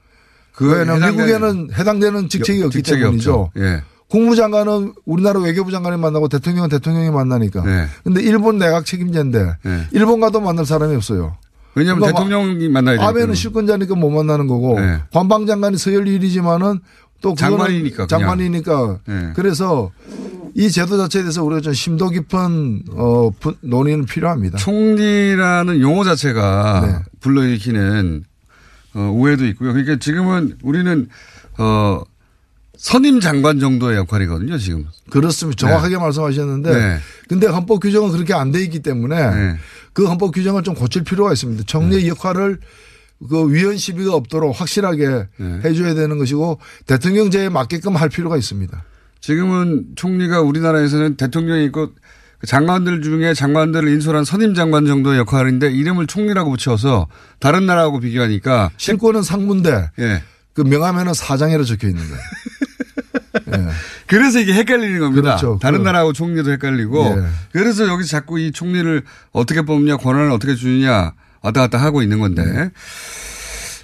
그 0.59 0.69
왜냐하면 0.71 0.99
해당되는- 1.01 1.15
미국에는 1.15 1.69
해당되는 1.73 2.29
직책이 2.29 2.63
없기 2.63 2.77
직책이 2.79 3.01
때문이죠. 3.01 3.51
예. 3.57 3.81
국무장관은 4.09 4.93
우리나라 5.05 5.39
외교부 5.39 5.71
장관이 5.71 5.97
만나고 5.97 6.27
대통령은 6.27 6.67
대통령이 6.69 7.09
만나니까. 7.11 7.63
네. 7.63 7.85
근데 8.03 8.21
일본 8.21 8.57
내각 8.57 8.85
책임자인데 8.85 9.53
네. 9.63 9.87
일본 9.91 10.19
가도 10.19 10.41
만날 10.41 10.65
사람이 10.65 10.95
없어요. 10.95 11.37
왜냐하면 11.75 12.01
그러니까 12.01 12.19
대통령이 12.23 12.67
만나야 12.67 12.95
되니까. 12.95 13.07
아베는 13.09 13.35
실권자니까 13.35 13.95
못 13.95 14.09
만나는 14.09 14.47
거고 14.47 14.79
네. 14.79 14.97
관방장관이 15.13 15.77
서열 15.77 16.07
일이지만은 16.07 16.79
또 17.21 17.35
그거는 17.35 17.57
장관이니까. 17.57 18.07
장관이니까 18.07 18.97
네. 19.07 19.29
그래서 19.35 19.91
이 20.55 20.69
제도 20.71 20.97
자체에 20.97 21.21
대해서 21.21 21.43
우리가 21.43 21.61
좀 21.61 21.73
심도 21.73 22.09
깊은 22.09 22.83
어 22.95 23.29
분- 23.39 23.55
논의는 23.61 24.05
필요합니다. 24.05 24.57
총리라는 24.57 25.79
용어 25.81 26.03
자체가 26.03 26.81
네. 26.85 27.11
불러일으키는 27.21 28.23
어, 28.93 29.11
오해도 29.13 29.45
있고요. 29.47 29.73
그러니까 29.73 29.97
지금은 29.97 30.57
우리는 30.63 31.07
어, 31.57 32.01
선임 32.77 33.19
장관 33.19 33.59
정도의 33.59 33.97
역할이거든요, 33.97 34.57
지금. 34.57 34.85
그렇습니다. 35.09 35.59
정확하게 35.67 35.97
말씀하셨는데 35.97 36.73
네. 36.73 36.97
근데 37.27 37.47
헌법 37.47 37.81
규정은 37.81 38.11
그렇게 38.11 38.33
안 38.33 38.51
돼 38.51 38.61
있기 38.63 38.79
때문에 38.79 39.15
네. 39.35 39.55
그 39.93 40.05
헌법 40.05 40.33
규정을 40.33 40.63
좀 40.63 40.75
고칠 40.75 41.03
필요가 41.03 41.33
있습니다. 41.33 41.63
총리의 41.65 42.07
역할을 42.07 42.59
그 43.29 43.51
위헌 43.53 43.77
시비가 43.77 44.13
없도록 44.15 44.59
확실하게 44.59 45.07
네. 45.37 45.59
해줘야 45.65 45.93
되는 45.93 46.17
것이고 46.17 46.59
대통령제에 46.87 47.49
맞게끔 47.49 47.97
할 47.97 48.07
필요가 48.07 48.37
있습니다. 48.37 48.81
지금은 49.19 49.87
총리가 49.95 50.39
우리나라에서는 50.41 51.17
대통령이 51.17 51.65
있고 51.65 51.87
그 51.87 51.95
장관들 52.45 53.01
중에 53.01 53.33
장관들을 53.33 53.89
인솔한 53.89 54.23
선임 54.23 54.53
장관 54.53 54.85
정도의 54.85 55.19
역할인데 55.19 55.71
이름을 55.71 56.07
총리라고 56.07 56.51
붙여서 56.51 57.07
다른 57.39 57.65
나라하고 57.65 57.99
비교하니까 57.99 58.71
실권은 58.77 59.23
상무인데 59.23 59.91
예. 59.99 60.23
그 60.53 60.61
명함에는 60.61 61.13
사장이라 61.13 61.63
적혀 61.65 61.87
있는 61.89 62.01
거예요. 62.07 62.21
예. 63.67 63.71
그래서 64.07 64.39
이게 64.39 64.53
헷갈리는 64.53 64.99
겁니다. 64.99 65.21
그렇죠. 65.37 65.59
다른 65.61 65.79
그- 65.79 65.83
나라하고 65.83 66.13
총리도 66.13 66.51
헷갈리고 66.51 67.05
예. 67.17 67.23
그래서 67.51 67.87
여기서 67.87 68.09
자꾸 68.09 68.39
이 68.39 68.51
총리를 68.51 69.03
어떻게 69.33 69.61
뽑냐 69.61 69.97
권한을 69.97 70.31
어떻게 70.31 70.55
주느냐 70.55 71.13
왔다 71.41 71.61
갔다 71.61 71.77
하고 71.77 72.01
있는 72.01 72.19
건데 72.19 72.43
네. 72.45 72.69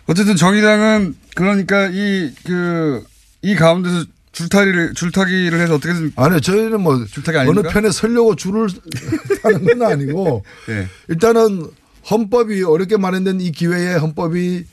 어쨌든 0.07 0.35
정의당은 0.35 1.15
그러니까 1.35 1.87
이 1.91 2.31
그이 2.45 3.55
가운데서 3.55 4.05
줄타기를 4.35 4.93
줄타기를 4.93 5.59
해서 5.59 5.75
어떻게든 5.75 6.11
아니요, 6.17 6.39
저희는 6.41 6.81
뭐 6.81 7.03
줄타기 7.05 7.37
어느 7.37 7.47
아닙니까? 7.49 7.69
편에 7.69 7.89
서려고 7.89 8.35
줄을 8.35 8.67
타는 9.41 9.63
건 9.63 9.81
아니고 9.81 10.43
예. 10.69 10.87
일단은 11.07 11.67
헌법이 12.09 12.61
어렵게 12.63 12.97
마련된 12.97 13.39
이 13.39 13.51
기회에 13.51 13.95
헌법이 13.95 14.65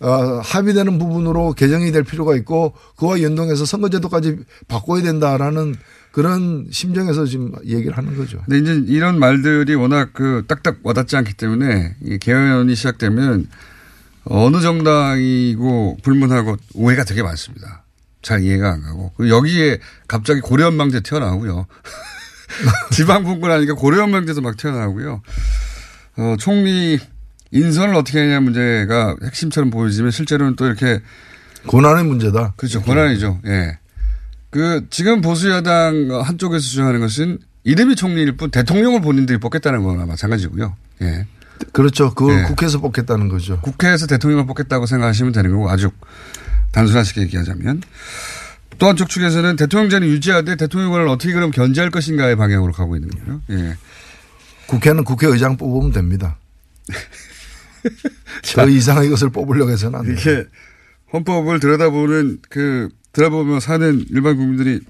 어, 0.00 0.40
합의되는 0.44 0.98
부분으로 1.00 1.54
개정이 1.54 1.90
될 1.90 2.04
필요가 2.04 2.36
있고 2.36 2.74
그와 2.96 3.20
연동해서 3.20 3.64
선거제도까지 3.64 4.38
바꿔야 4.68 5.02
된다라는 5.02 5.74
그런 6.12 6.68
심정에서 6.70 7.26
지금 7.26 7.52
얘기를 7.66 7.96
하는 7.96 8.16
거죠. 8.16 8.40
근데 8.48 8.58
이제 8.58 8.92
이런 8.92 9.18
말들이 9.18 9.74
워낙 9.74 10.10
그 10.12 10.44
딱딱 10.46 10.78
와닿지 10.84 11.16
않기 11.16 11.34
때문에 11.34 11.96
이 12.04 12.18
개헌이 12.18 12.76
시작되면 12.76 13.48
어느 14.24 14.60
정당이고 14.60 15.98
불문하고 16.02 16.56
오해가 16.74 17.02
되게 17.02 17.22
많습니다. 17.24 17.82
잘 18.22 18.42
이해가 18.42 18.72
안 18.72 18.82
가고. 18.82 19.12
여기에 19.28 19.78
갑자기 20.06 20.40
고려연방제 20.40 21.00
튀어나오고요. 21.00 21.66
지방분권 22.92 23.50
하니까 23.50 23.74
고려연방제도 23.74 24.40
막 24.40 24.56
튀어나오고요. 24.56 25.22
어, 26.16 26.36
총리 26.38 26.98
인선을 27.50 27.94
어떻게 27.94 28.20
하냐 28.20 28.40
문제가 28.40 29.16
핵심처럼 29.22 29.70
보이지만 29.70 30.10
실제로는 30.10 30.56
또 30.56 30.66
이렇게 30.66 31.00
권한의 31.66 32.04
문제다. 32.04 32.54
그렇죠. 32.56 32.82
권한이죠. 32.82 33.40
예. 33.46 33.78
그 34.50 34.86
지금 34.90 35.20
보수 35.20 35.50
야당 35.50 36.08
한쪽에서 36.24 36.62
주장하는 36.62 37.00
것은 37.00 37.38
이름이 37.64 37.96
총리일 37.96 38.36
뿐 38.36 38.50
대통령을 38.50 39.00
본인들이 39.00 39.38
뽑겠다는 39.38 39.82
거나 39.82 40.06
마찬가지고요. 40.06 40.76
예. 41.02 41.26
그렇죠. 41.72 42.14
그 42.14 42.32
예. 42.32 42.42
국회에서 42.44 42.78
뽑겠다는 42.80 43.28
거죠. 43.28 43.60
국회에서 43.60 44.06
대통령을 44.06 44.46
뽑겠다고 44.46 44.86
생각하시면 44.86 45.32
되는 45.32 45.50
거고 45.50 45.70
아주 45.70 45.90
단순하게 46.72 47.22
얘기하자면 47.22 47.82
또 48.78 48.86
한쪽 48.86 49.10
측에서는 49.10 49.56
대통령제는 49.56 50.08
유지하되 50.08 50.56
대통령을 50.56 51.08
어떻게 51.08 51.32
그럼 51.32 51.50
견제할 51.50 51.90
것인가의 51.90 52.36
방향으로 52.36 52.72
가고 52.72 52.96
있는 52.96 53.10
거예요. 53.10 53.42
예. 53.50 53.76
국회는 54.66 55.04
국회의장 55.04 55.56
뽑으면 55.56 55.92
됩니다. 55.92 56.38
그 58.54 58.70
이상의 58.70 59.06
이것을 59.08 59.30
뽑으려고 59.30 59.70
해서는 59.70 59.98
안 59.98 60.04
돼요. 60.04 60.16
이게 60.18 60.46
헌법을 61.12 61.58
들여다보는 61.60 62.38
그 62.48 62.88
들여다보며 63.12 63.60
사는 63.60 64.04
일반 64.10 64.36
국민들이 64.36 64.80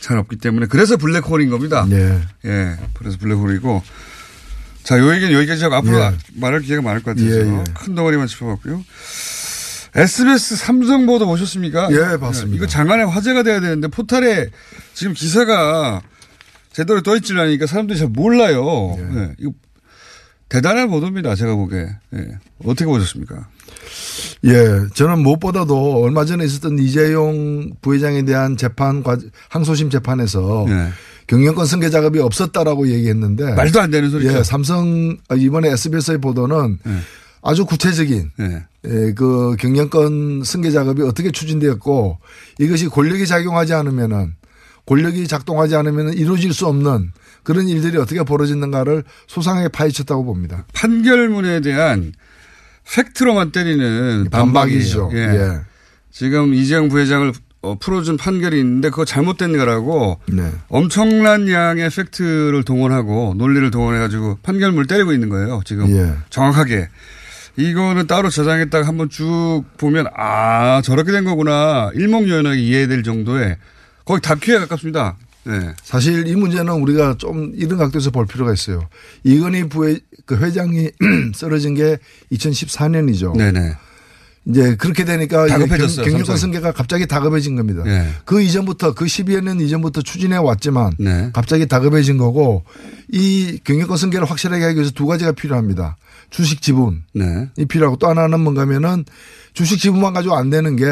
잘 0.00 0.18
없기 0.18 0.36
때문에 0.36 0.66
그래서 0.66 0.96
블랙홀인 0.96 1.50
겁니다. 1.50 1.86
예. 1.90 2.20
예. 2.44 2.76
그래서 2.94 3.18
블랙홀이고 3.18 3.82
자, 4.84 4.98
요 4.98 5.12
얘기는 5.12 5.32
여기까지 5.32 5.64
하고 5.64 5.74
앞으로 5.74 5.98
예. 5.98 6.12
말할 6.34 6.60
기회가 6.60 6.80
많을 6.80 7.02
것 7.02 7.16
같아서 7.16 7.28
예, 7.28 7.40
예. 7.40 7.64
큰 7.74 7.94
덩어리만 7.96 8.28
짚어봤고요. 8.28 8.84
SBS 9.96 10.56
삼성 10.56 11.06
보도 11.06 11.26
보셨습니까? 11.26 11.88
예, 11.90 12.18
봤습니다. 12.18 12.56
이거 12.56 12.66
장안의 12.66 13.06
화제가 13.08 13.42
돼야 13.42 13.60
되는데 13.60 13.88
포탈에 13.88 14.48
지금 14.94 15.14
기사가 15.14 16.02
제대로 16.72 17.00
떠있지 17.00 17.32
않으니까 17.32 17.66
사람들이 17.66 17.98
잘 17.98 18.08
몰라요. 18.08 18.94
예. 18.98 19.32
이거 19.38 19.52
대단한 20.50 20.90
보도입니다. 20.90 21.34
제가 21.34 21.54
보기에. 21.54 21.86
예. 22.14 22.28
어떻게 22.64 22.84
보셨습니까? 22.84 23.48
예, 24.44 24.52
저는 24.94 25.20
무엇보다도 25.22 26.02
얼마 26.02 26.24
전에 26.26 26.44
있었던 26.44 26.78
이재용 26.78 27.72
부회장에 27.80 28.24
대한 28.26 28.56
재판, 28.58 29.02
과- 29.02 29.16
항소심 29.48 29.88
재판에서 29.90 30.66
예. 30.68 30.88
경영권 31.26 31.64
승계 31.66 31.88
작업이 31.90 32.20
없었다라고 32.20 32.88
얘기했는데 32.88 33.54
말도 33.54 33.80
안 33.80 33.90
되는 33.90 34.10
소리죠. 34.10 34.38
예, 34.38 34.42
삼성 34.42 35.16
아, 35.28 35.34
이번에 35.34 35.70
SBS의 35.70 36.18
보도는 36.18 36.78
예. 36.86 36.90
아주 37.42 37.64
구체적인 37.64 38.30
예. 38.40 38.64
예, 38.86 39.12
그 39.12 39.56
경영권 39.58 40.42
승계 40.44 40.70
작업이 40.70 41.02
어떻게 41.02 41.30
추진되었고 41.30 42.18
이것이 42.58 42.88
권력이 42.88 43.26
작용하지 43.26 43.74
않으면은 43.74 44.34
권력이 44.86 45.26
작동하지 45.26 45.74
않으면 45.74 46.14
이루어질 46.14 46.52
수 46.52 46.66
없는 46.66 47.12
그런 47.42 47.68
일들이 47.68 47.98
어떻게 47.98 48.22
벌어졌는가를 48.22 49.04
소상하게 49.26 49.68
파헤쳤다고 49.68 50.24
봅니다. 50.24 50.64
판결문에 50.74 51.60
대한 51.60 52.12
팩트로만 52.94 53.50
때리는 53.52 54.28
반박이죠. 54.30 55.08
반박이죠. 55.08 55.10
예. 55.14 55.18
예. 55.18 55.60
지금 56.12 56.54
이재용 56.54 56.88
부회장을 56.88 57.32
어, 57.62 57.76
풀어준 57.78 58.16
판결이 58.16 58.58
있는데 58.60 58.90
그거 58.90 59.04
잘못된 59.04 59.56
거라고 59.56 60.20
네. 60.26 60.52
엄청난 60.68 61.48
양의 61.48 61.90
팩트를 61.90 62.62
동원하고 62.62 63.34
논리를 63.36 63.68
동원해가지고 63.70 64.38
판결문을 64.42 64.86
때리고 64.86 65.12
있는 65.12 65.28
거예요. 65.28 65.60
지금 65.64 65.88
예. 65.90 66.14
정확하게. 66.30 66.88
이거는 67.56 68.06
따로 68.06 68.28
저장했다가 68.30 68.86
한번 68.86 69.08
쭉 69.08 69.64
보면 69.78 70.06
아 70.14 70.82
저렇게 70.82 71.10
된 71.12 71.24
거구나 71.24 71.90
일목요연하게 71.94 72.60
이해될 72.60 73.02
정도의 73.02 73.56
거의 74.04 74.20
다큐에 74.20 74.58
가깝습니다. 74.58 75.16
네. 75.44 75.74
사실 75.82 76.26
이 76.26 76.34
문제는 76.34 76.72
우리가 76.72 77.14
좀 77.18 77.52
이런 77.54 77.78
각도에서 77.78 78.10
볼 78.10 78.26
필요가 78.26 78.52
있어요. 78.52 78.88
이건희 79.24 79.68
부회 79.68 79.98
그 80.26 80.36
회장이 80.36 80.90
쓰러진 81.34 81.74
게 81.74 81.98
2014년이죠. 82.32 83.36
네네. 83.36 83.74
이제 84.48 84.76
그렇게 84.76 85.04
되니까 85.04 85.48
삼성이. 86.24 86.38
승계가 86.38 86.72
갑자기 86.72 87.06
다급해진 87.06 87.56
겁니다. 87.56 87.82
네. 87.84 88.08
그 88.24 88.40
이전부터 88.42 88.94
그 88.94 89.04
12년 89.04 89.60
이전부터 89.60 90.02
추진해 90.02 90.36
왔지만 90.36 90.92
네. 90.98 91.30
갑자기 91.32 91.66
다급해진 91.66 92.16
거고 92.16 92.64
이 93.10 93.58
경영권 93.64 93.96
승계를 93.96 94.28
확실하게 94.30 94.64
하기 94.64 94.76
위해서 94.76 94.92
두 94.92 95.06
가지가 95.06 95.32
필요합니다. 95.32 95.96
주식 96.30 96.62
지분이 96.62 96.98
네. 97.14 97.48
필요하고 97.68 97.96
또 97.96 98.08
하나는 98.08 98.40
뭔가면은 98.40 99.04
주식 99.54 99.78
지분만 99.78 100.12
가지고 100.12 100.36
안 100.36 100.50
되는 100.50 100.76
게 100.76 100.84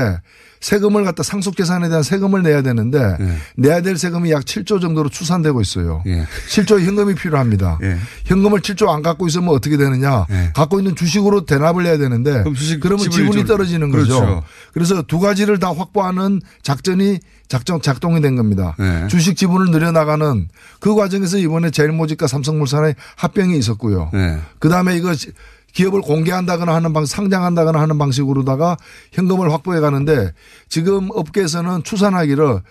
세금을 0.64 1.04
갖다 1.04 1.22
상속 1.22 1.58
재산에 1.58 1.88
대한 1.90 2.02
세금을 2.02 2.42
내야 2.42 2.62
되는데 2.62 3.18
네. 3.20 3.36
내야 3.56 3.82
될 3.82 3.98
세금이 3.98 4.30
약 4.30 4.44
7조 4.44 4.80
정도로 4.80 5.10
추산되고 5.10 5.60
있어요. 5.60 6.02
예. 6.06 6.24
7조 6.48 6.80
현금이 6.80 7.14
필요합니다. 7.16 7.78
예. 7.82 7.98
현금을 8.24 8.60
7조 8.60 8.88
안 8.88 9.02
갖고 9.02 9.26
있으면 9.26 9.50
어떻게 9.50 9.76
되느냐? 9.76 10.24
예. 10.30 10.52
갖고 10.54 10.80
있는 10.80 10.96
주식으로 10.96 11.44
대납을 11.44 11.84
해야 11.84 11.98
되는데 11.98 12.44
그러면 12.80 13.10
지분이 13.10 13.44
떨어지는 13.44 13.90
거죠. 13.90 14.20
그렇죠. 14.20 14.42
그래서 14.72 15.02
두 15.02 15.20
가지를 15.20 15.58
다 15.58 15.68
확보하는 15.70 16.40
작전이 16.62 17.18
작정 17.46 17.82
작동이 17.82 18.22
된 18.22 18.34
겁니다. 18.34 18.74
예. 18.80 19.06
주식 19.08 19.36
지분을 19.36 19.70
늘려나가는 19.70 20.48
그 20.80 20.94
과정에서 20.94 21.36
이번에 21.36 21.70
제일모직과 21.72 22.26
삼성물산의 22.26 22.94
합병이 23.16 23.58
있었고요. 23.58 24.08
네. 24.14 24.38
그 24.60 24.70
다음에 24.70 24.96
이거 24.96 25.14
지- 25.14 25.30
기업을 25.74 26.00
공개한다거나 26.00 26.74
하는 26.74 26.92
방, 26.92 27.04
상장한다거나 27.04 27.80
하는 27.80 27.98
방식으로다가 27.98 28.76
현금을 29.12 29.52
확보해 29.52 29.80
가는데 29.80 30.32
지금 30.68 31.10
업계에서는 31.12 31.82
추산하기를 31.82 32.62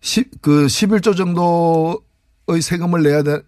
10, 0.00 0.42
그 0.42 0.66
11조 0.66 1.16
정도의 1.16 2.62
세금을 2.62 3.02
내야 3.02 3.22
돼. 3.22 3.40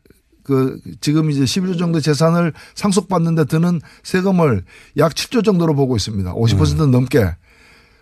그 0.43 0.81
지금 1.01 1.31
이제 1.31 1.45
11조 1.45 1.79
정도 1.79 2.01
재산을 2.01 2.53
상속받는데 2.75 3.45
드는 3.45 3.81
세금을 4.03 4.65
약 4.97 5.13
7조 5.13 5.45
정도로 5.45 5.75
보고 5.75 5.95
있습니다. 5.95 6.35
50% 6.35 6.91
넘게. 6.91 7.37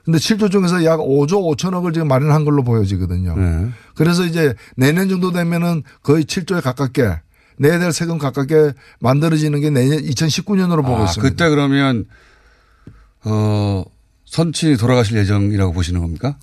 근데 0.05 0.19
7조 0.19 0.51
중에서 0.51 0.85
약 0.85 1.01
5조 1.01 1.57
5천억을 1.57 1.93
지금 1.93 2.09
마련한 2.09 2.47
걸로 2.47 2.63
보여지거든요. 2.63 3.37
네. 3.37 3.69
그래서 3.95 4.25
이제 4.25 4.55
내년 4.77 5.11
정도 5.11 5.33
되면은 5.33 5.83
거의 6.03 6.25
7조에 6.25 6.63
가깝게 6.63 7.21
내야 7.59 7.79
될 7.79 7.93
세금 7.93 8.19
가깝게 8.19 8.73
만들어지는 9.01 9.61
게 9.61 9.71
내년 9.71 9.99
2019년으로 9.99 10.83
보고 10.85 10.99
아, 10.99 11.05
있습니다. 11.05 11.23
그때 11.29 11.49
그러면 11.49 12.05
어 13.25 13.85
선친이 14.25 14.77
돌아가실 14.77 15.17
예정이라고 15.19 15.73
보시는 15.73 16.01
겁니까? 16.01 16.39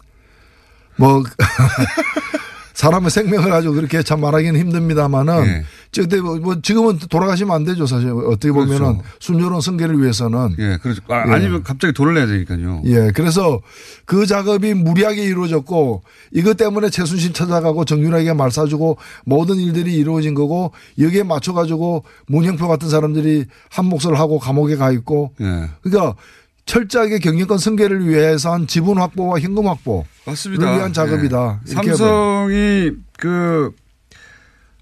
뭐 0.97 1.23
사람의 2.75 3.09
생명을 3.09 3.49
가지고 3.49 3.73
그렇게 3.73 4.03
참 4.03 4.19
말하기는 4.21 4.59
힘듭니다만은 4.59 5.45
예. 5.45 5.63
근데 5.95 6.19
뭐- 6.19 6.35
뭐 6.37 6.61
지금은 6.61 6.99
돌아가시면 7.09 7.55
안 7.55 7.63
되죠 7.63 7.85
사실 7.87 8.09
어떻게 8.09 8.51
보면은 8.51 8.77
그렇죠. 8.97 9.01
순조로운 9.19 9.61
승계를 9.61 10.01
위해서는 10.01 10.55
예, 10.59 10.77
그렇죠. 10.81 11.01
아, 11.07 11.23
예. 11.25 11.31
아니면 11.31 11.63
갑자기 11.63 11.93
돈을 11.93 12.13
내야 12.15 12.25
되니까요. 12.27 12.81
예, 12.85 13.11
그래서 13.15 13.61
그 14.03 14.25
작업이 14.25 14.73
무리하게 14.73 15.23
이루어졌고 15.23 16.03
이것 16.33 16.57
때문에 16.57 16.89
최순실 16.89 17.31
찾아가고 17.31 17.85
정유라에게 17.85 18.33
말 18.33 18.51
사주고 18.51 18.97
모든 19.23 19.55
일들이 19.55 19.95
이루어진 19.95 20.33
거고 20.33 20.71
여기에 20.99 21.23
맞춰 21.23 21.53
가지고 21.53 22.03
문영표 22.27 22.67
같은 22.67 22.89
사람들이 22.89 23.45
한 23.69 23.85
몫을 23.85 24.19
하고 24.19 24.37
감옥에 24.37 24.75
가 24.75 24.91
있고 24.91 25.31
예. 25.39 25.69
그러니까 25.81 26.15
철저하게 26.65 27.19
경영권 27.19 27.57
승계를 27.59 28.07
위해서 28.07 28.53
한 28.53 28.65
지분 28.67 28.97
확보와 28.97 29.39
현금 29.39 29.67
확보 29.67 30.05
맞습니다. 30.25 30.65
를 30.69 30.77
위한 30.77 30.93
작업이다. 30.93 31.37
봐요. 31.37 31.59
삼성이 31.65 32.91
그 33.17 33.71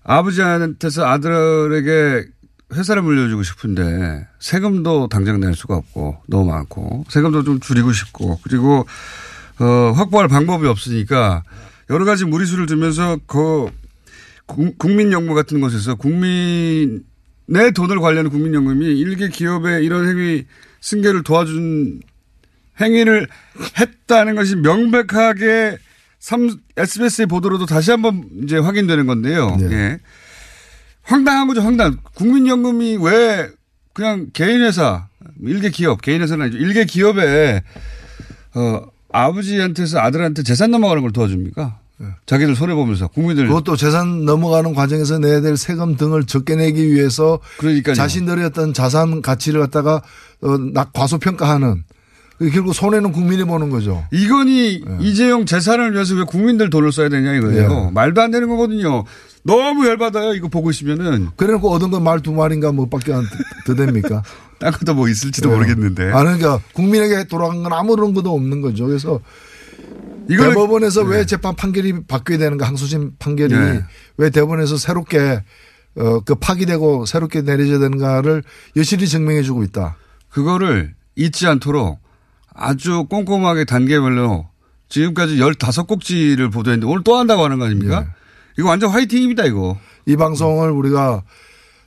아버지한테서 0.03 1.05
아들에게 1.05 2.25
회사를 2.73 3.01
물려주고 3.01 3.43
싶은데 3.43 4.25
세금도 4.39 5.07
당장 5.09 5.39
낼 5.39 5.53
수가 5.53 5.75
없고 5.75 6.17
너무 6.27 6.49
많고 6.49 7.05
세금도 7.09 7.43
좀 7.43 7.59
줄이고 7.59 7.91
싶고 7.93 8.39
그리고 8.43 8.85
어 9.59 9.91
확보할 9.95 10.27
방법이 10.27 10.65
없으니까 10.67 11.43
여러 11.89 12.05
가지 12.05 12.25
무리수를 12.25 12.65
두면서 12.65 13.17
그 13.27 13.67
국- 14.45 14.77
국민연금 14.77 15.35
같은 15.35 15.61
곳에서 15.61 15.95
국민의 15.95 17.01
돈을 17.75 17.99
관리하는 17.99 18.31
국민연금이 18.31 18.85
일개 18.99 19.27
기업의 19.29 19.85
이런 19.85 20.07
행위 20.09 20.45
승계를 20.83 21.23
도와준 21.23 22.01
행위를 22.81 23.27
했다는 23.79 24.35
것이 24.35 24.57
명백하게 24.57 25.77
삼, 26.19 26.57
SBS의 26.75 27.27
보도로도 27.27 27.65
다시 27.65 27.91
한번 27.91 28.25
이제 28.43 28.57
확인되는 28.57 29.05
건데요. 29.05 29.55
네. 29.59 29.71
예. 29.71 29.99
황당한 31.01 31.47
거죠, 31.47 31.61
황당. 31.61 31.97
국민연금이 32.15 32.97
왜 33.01 33.49
그냥 33.93 34.27
개인회사, 34.33 35.07
일개 35.41 35.69
기업, 35.69 36.01
개인회사는 36.01 36.45
아니죠. 36.45 36.57
일개 36.57 36.85
기업에, 36.85 37.61
어, 38.55 38.81
아버지한테서 39.11 39.99
아들한테 39.99 40.43
재산 40.43 40.71
넘어가는 40.71 41.01
걸 41.01 41.11
도와줍니까? 41.13 41.79
자기들 42.25 42.55
손해 42.55 42.73
보면서 42.75 43.07
국민들. 43.07 43.47
그것도 43.47 43.75
재산 43.75 44.25
넘어가는 44.25 44.73
과정에서 44.73 45.19
내야 45.19 45.41
될 45.41 45.57
세금 45.57 45.95
등을 45.97 46.25
적게 46.25 46.55
내기 46.55 46.91
위해서 46.91 47.39
그러니까요. 47.57 47.95
자신들의 47.95 48.45
어떤 48.45 48.73
자산 48.73 49.21
가치를 49.21 49.59
갖다가 49.61 50.01
어, 50.41 50.57
낙- 50.73 50.91
과소평가하는 50.93 51.83
그 52.39 52.49
결국 52.49 52.73
손해는 52.73 53.11
국민이 53.11 53.43
보는 53.43 53.69
거죠. 53.69 54.03
이건희 54.11 54.83
이재용 54.99 55.45
재산을 55.45 55.93
위해서 55.93 56.15
왜 56.15 56.23
국민들 56.23 56.69
돈을 56.69 56.91
써야 56.91 57.07
되냐 57.07 57.33
이거예요. 57.35 57.87
예. 57.89 57.91
말도 57.93 58.21
안 58.21 58.31
되는 58.31 58.49
거거든요. 58.49 59.03
너무 59.43 59.85
열받아요. 59.87 60.33
이거 60.33 60.47
보고 60.47 60.69
있으면은. 60.71 61.27
그래놓고 61.37 61.69
얻은 61.71 61.91
건 61.91 62.01
말 62.03 62.19
두 62.21 62.31
마리인가 62.33 62.71
뭐밖에 62.71 63.13
안 63.13 63.23
더 63.65 63.75
됩니까? 63.75 64.23
딴 64.59 64.71
것도 64.71 64.93
뭐 64.93 65.07
있을지도 65.09 65.49
예. 65.51 65.53
모르겠는데. 65.53 66.11
아, 66.11 66.19
그러니까 66.23 66.59
국민에게 66.73 67.25
돌아간 67.25 67.61
건 67.63 67.71
아무런 67.73 68.13
것도 68.13 68.33
없는 68.33 68.61
거죠. 68.61 68.87
그래서 68.87 69.19
이거는- 70.29 70.49
대법원에서 70.49 71.03
네. 71.03 71.09
왜 71.17 71.25
재판 71.25 71.55
판결이 71.55 72.05
바뀌어야 72.07 72.37
되는가 72.39 72.67
항소심 72.67 73.13
판결이 73.19 73.53
네. 73.53 73.83
왜 74.17 74.29
대법원에서 74.29 74.77
새롭게 74.77 75.43
어, 75.95 76.19
그 76.21 76.33
파기되고 76.35 77.05
새롭게 77.05 77.41
내려져야 77.41 77.77
되는가를 77.79 78.43
여실히 78.75 79.07
증명해 79.07 79.43
주고 79.43 79.63
있다. 79.63 79.95
그거를 80.29 80.95
잊지 81.15 81.45
않도록 81.47 81.99
아주 82.53 83.05
꼼꼼하게 83.09 83.65
단계별로 83.65 84.49
지금까지 84.89 85.37
15꼭지를 85.37 86.51
보도했는데 86.51 86.91
오늘 86.91 87.03
또 87.03 87.15
한다고 87.15 87.43
하는 87.43 87.59
거 87.59 87.65
아닙니까? 87.65 88.07
이거 88.57 88.69
완전 88.69 88.89
화이팅입니다, 88.89 89.45
이거. 89.45 89.77
이 90.05 90.15
방송을 90.15 90.71
우리가 90.71 91.23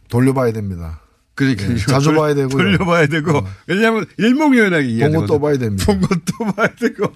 돌려봐야 0.08 0.52
됩니다. 0.52 1.00
그러니까 1.36 1.70
예, 1.70 1.76
자주 1.76 2.12
봐야 2.14 2.34
되고요. 2.34 2.48
돌려봐야 2.50 3.06
되고. 3.06 3.46
왜냐하면 3.68 4.06
일목요연하게 4.18 4.86
이해해야 4.88 5.10
본 5.10 5.20
것도 5.26 5.38
봐야 5.40 5.56
됩니다. 5.56 5.84
본 5.86 6.00
것도 6.00 6.52
봐야 6.56 6.68
되고. 6.80 7.12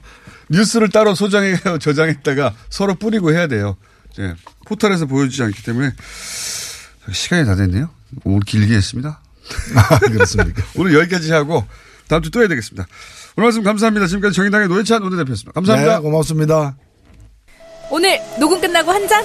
뉴스를 0.50 0.90
따로 0.90 1.14
소장해 1.14 1.56
저장했다가 1.80 2.54
서로 2.68 2.94
뿌리고 2.94 3.32
해야 3.32 3.46
돼요. 3.48 3.76
예. 4.18 4.34
포털에서 4.66 5.06
보여주지 5.06 5.42
않기 5.42 5.62
때문에 5.64 5.92
시간이 7.12 7.44
다 7.46 7.56
됐네요. 7.56 7.88
오늘 8.24 8.40
길게 8.40 8.74
했습니다. 8.74 9.20
그렇습니까? 10.00 10.62
오늘 10.76 10.94
여기까지 10.94 11.32
하고 11.32 11.64
다음 12.08 12.22
주 12.22 12.30
또 12.30 12.40
해야 12.40 12.48
되겠습니다. 12.48 12.86
오늘 13.36 13.46
말씀 13.46 13.62
감사합니다. 13.62 14.06
지금까지 14.06 14.34
정의당의 14.36 14.68
노회찬 14.68 15.02
원내대표였습니다. 15.02 15.52
감사합니다. 15.52 15.96
네, 15.96 16.02
고맙습니다. 16.02 16.76
오늘 17.90 18.18
녹음 18.38 18.60
끝나고 18.60 18.90
한 18.92 19.08
잔? 19.08 19.24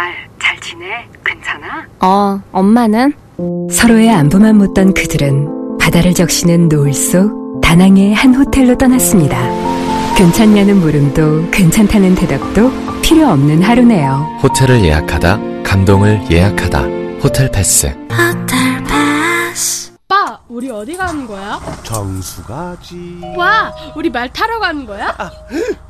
딸, 0.00 0.14
잘 0.42 0.58
지내? 0.60 0.86
괜찮아? 1.22 1.86
어, 2.00 2.40
엄마는? 2.52 3.12
서로의 3.70 4.08
안부만 4.10 4.56
묻던 4.56 4.94
그들은 4.94 5.76
바다를 5.78 6.14
적시는 6.14 6.70
노을 6.70 6.94
속 6.94 7.60
다낭의 7.60 8.14
한 8.14 8.34
호텔로 8.34 8.78
떠났습니다. 8.78 9.36
괜찮냐는 10.16 10.78
물음도 10.80 11.50
괜찮다는 11.50 12.14
대답도 12.14 12.72
필요 13.02 13.28
없는 13.28 13.62
하루네요. 13.62 14.38
호텔을 14.42 14.82
예약하다, 14.82 15.38
감동을 15.64 16.30
예약하다. 16.30 16.80
호텔 17.22 17.50
패스. 17.50 17.88
호텔 18.10 18.82
패스. 18.84 19.92
오빠, 20.08 20.40
우리 20.48 20.70
어디 20.70 20.96
가는 20.96 21.26
거야? 21.26 21.60
정수 21.82 22.42
가지. 22.44 23.20
와, 23.36 23.70
우리 23.94 24.08
말 24.08 24.30
타러 24.32 24.58
가는 24.60 24.86
거야? 24.86 25.14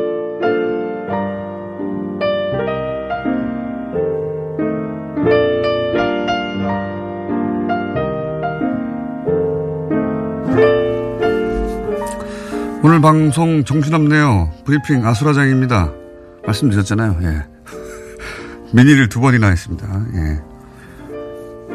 오늘 12.83 12.99
방송 13.01 13.63
정신없네요. 13.63 14.51
브리핑 14.65 15.05
아수라장입니다. 15.05 15.91
말씀드렸잖아요. 16.45 17.17
예. 17.23 17.43
미니를 18.73 19.09
두 19.09 19.19
번이나 19.21 19.47
했습니다. 19.49 19.87
예. 20.15 20.39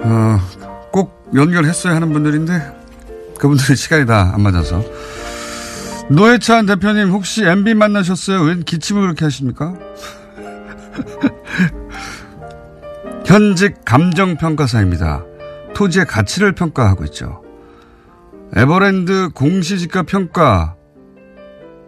어, 0.03 0.39
꼭 0.93 1.31
연결했어야 1.35 1.95
하는 1.95 2.13
분들인데 2.13 2.75
그분들의 3.39 3.77
시간이 3.77 4.07
다 4.07 4.33
안 4.35 4.43
맞아서. 4.43 4.83
노회찬 6.09 6.67
대표님 6.67 7.11
혹시 7.11 7.45
MB 7.45 7.75
만나셨어요? 7.75 8.43
왜 8.43 8.57
기침을 8.65 9.03
그렇게 9.03 9.25
하십니까? 9.25 9.75
현직 13.27 13.85
감정평가사입니다. 13.85 15.25
토지의 15.75 16.07
가치를 16.07 16.53
평가하고 16.53 17.05
있죠. 17.07 17.43
에버랜드 18.55 19.31
공시지가 19.35 20.05
평가 20.05 20.76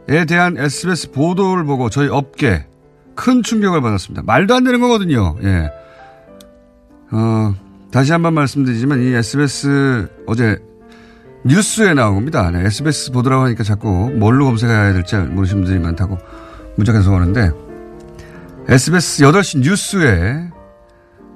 에 0.09 0.25
대한 0.25 0.57
SBS 0.57 1.11
보도를 1.11 1.65
보고 1.65 1.91
저희 1.91 2.09
업계 2.09 2.67
큰 3.15 3.43
충격을 3.43 3.81
받았습니다. 3.81 4.23
말도 4.25 4.55
안 4.55 4.65
되는 4.65 4.81
거거든요. 4.81 5.37
예. 5.43 5.71
어, 7.11 7.55
다시 7.91 8.13
한번 8.13 8.35
말씀드리지만 8.35 9.03
이 9.03 9.13
SBS 9.13 10.09
어제 10.27 10.59
뉴스에 11.45 11.95
나온 11.95 12.15
겁니다. 12.15 12.51
네, 12.51 12.65
SBS 12.65 13.13
보도라고 13.13 13.45
하니까 13.45 13.65
자꾸 13.65 14.11
뭘로 14.15 14.45
검색해야 14.47 14.93
될지 14.93 15.17
모르시는 15.17 15.65
분들이 15.65 15.79
많다고 15.79 16.19
문자해서 16.77 17.13
오는데 17.13 17.51
SBS 18.69 19.25
8시 19.25 19.61
뉴스에 19.61 20.51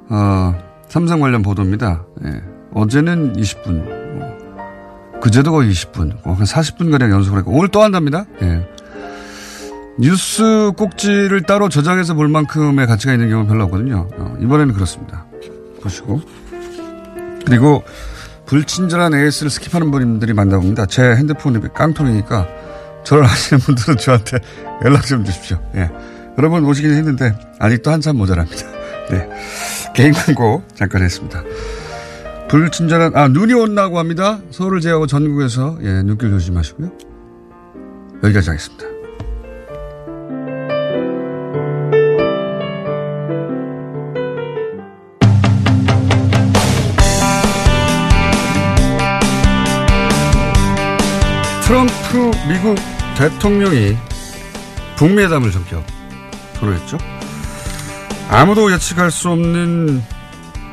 어, 0.08 0.54
삼성 0.88 1.20
관련 1.20 1.42
보도입니다. 1.42 2.04
예. 2.24 2.42
어제는 2.74 3.34
20분, 3.34 3.84
뭐, 3.84 4.01
그제도 5.22 5.52
거의 5.52 5.70
20분, 5.70 6.18
어, 6.24 6.32
한 6.32 6.44
40분가량 6.44 7.12
연속을 7.12 7.38
했고, 7.38 7.52
오늘 7.52 7.68
또 7.68 7.80
한답니다. 7.80 8.26
예. 8.42 8.66
뉴스 9.96 10.72
꼭지를 10.76 11.42
따로 11.42 11.68
저장해서 11.68 12.14
볼 12.14 12.26
만큼의 12.26 12.88
가치가 12.88 13.12
있는 13.12 13.30
경우는 13.30 13.48
별로 13.48 13.64
없거든요. 13.64 14.08
어, 14.16 14.36
이번에는 14.40 14.74
그렇습니다. 14.74 15.26
보시고. 15.80 16.20
그리고 17.46 17.84
불친절한 18.46 19.14
AS를 19.14 19.48
skip하는 19.48 19.92
분들이 19.92 20.32
많다 20.32 20.58
봅니다. 20.58 20.86
제 20.86 21.02
핸드폰이 21.02 21.60
깡통이니까 21.72 22.48
저를 23.04 23.24
아시는 23.24 23.60
분들은 23.60 23.98
저한테 23.98 24.38
연락 24.84 25.06
좀 25.06 25.24
주십시오. 25.24 25.56
예. 25.76 25.88
여러 26.36 26.48
분 26.48 26.64
오시긴 26.64 26.90
했는데 26.90 27.32
아직도 27.60 27.92
한참 27.92 28.16
모자랍니다. 28.16 28.66
네. 29.08 29.28
개인 29.94 30.12
광고 30.12 30.64
잠깐 30.74 31.02
했습니다. 31.02 31.44
불친절한, 32.52 33.16
아, 33.16 33.28
눈이 33.28 33.54
온다고 33.54 33.98
합니다. 33.98 34.38
서울을 34.50 34.82
제외하고 34.82 35.06
전국에서, 35.06 35.78
예, 35.80 36.02
눈길 36.02 36.28
조심하시고요. 36.28 36.90
여기까지 38.22 38.50
하겠습니다. 38.50 38.84
트럼프 51.64 52.30
미국 52.50 52.76
대통령이 53.16 53.96
북미회담을 54.98 55.50
전격 55.50 55.82
선언했죠. 56.60 56.98
아무도 58.28 58.70
예측할 58.70 59.10
수 59.10 59.30
없는 59.30 60.02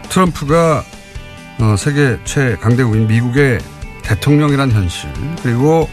트럼프가 0.09 0.83
어, 1.59 1.75
세계 1.75 2.17
최강대국인 2.23 3.07
미국의 3.07 3.59
대통령이란 4.03 4.71
현실 4.71 5.09
그리고 5.43 5.89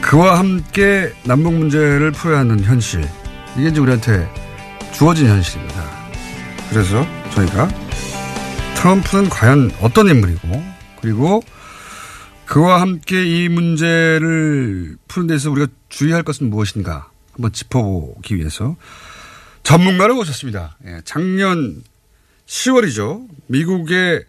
그와 0.00 0.38
함께 0.38 1.12
남북 1.24 1.52
문제를 1.52 2.12
풀어야 2.12 2.38
하는 2.40 2.64
현실 2.64 3.06
이게 3.58 3.68
이제 3.68 3.78
우리한테 3.78 4.26
주어진 4.94 5.28
현실입니다. 5.28 5.84
그래서 6.70 7.06
저희가 7.32 7.68
트럼프는 8.76 9.28
과연 9.28 9.70
어떤 9.82 10.08
인물이고 10.08 10.64
그리고 11.02 11.42
그와 12.46 12.80
함께 12.80 13.22
이 13.22 13.50
문제를 13.50 14.96
푸는 15.08 15.26
데서 15.26 15.50
우리가 15.50 15.70
주의할 15.90 16.22
것은 16.22 16.48
무엇인가 16.48 17.10
한번 17.34 17.52
짚어보기 17.52 18.34
위해서 18.36 18.76
전문가를 19.62 20.14
모셨습니다. 20.14 20.78
예, 20.86 21.02
작년 21.04 21.82
10월이죠. 22.46 23.28
미국의 23.46 24.24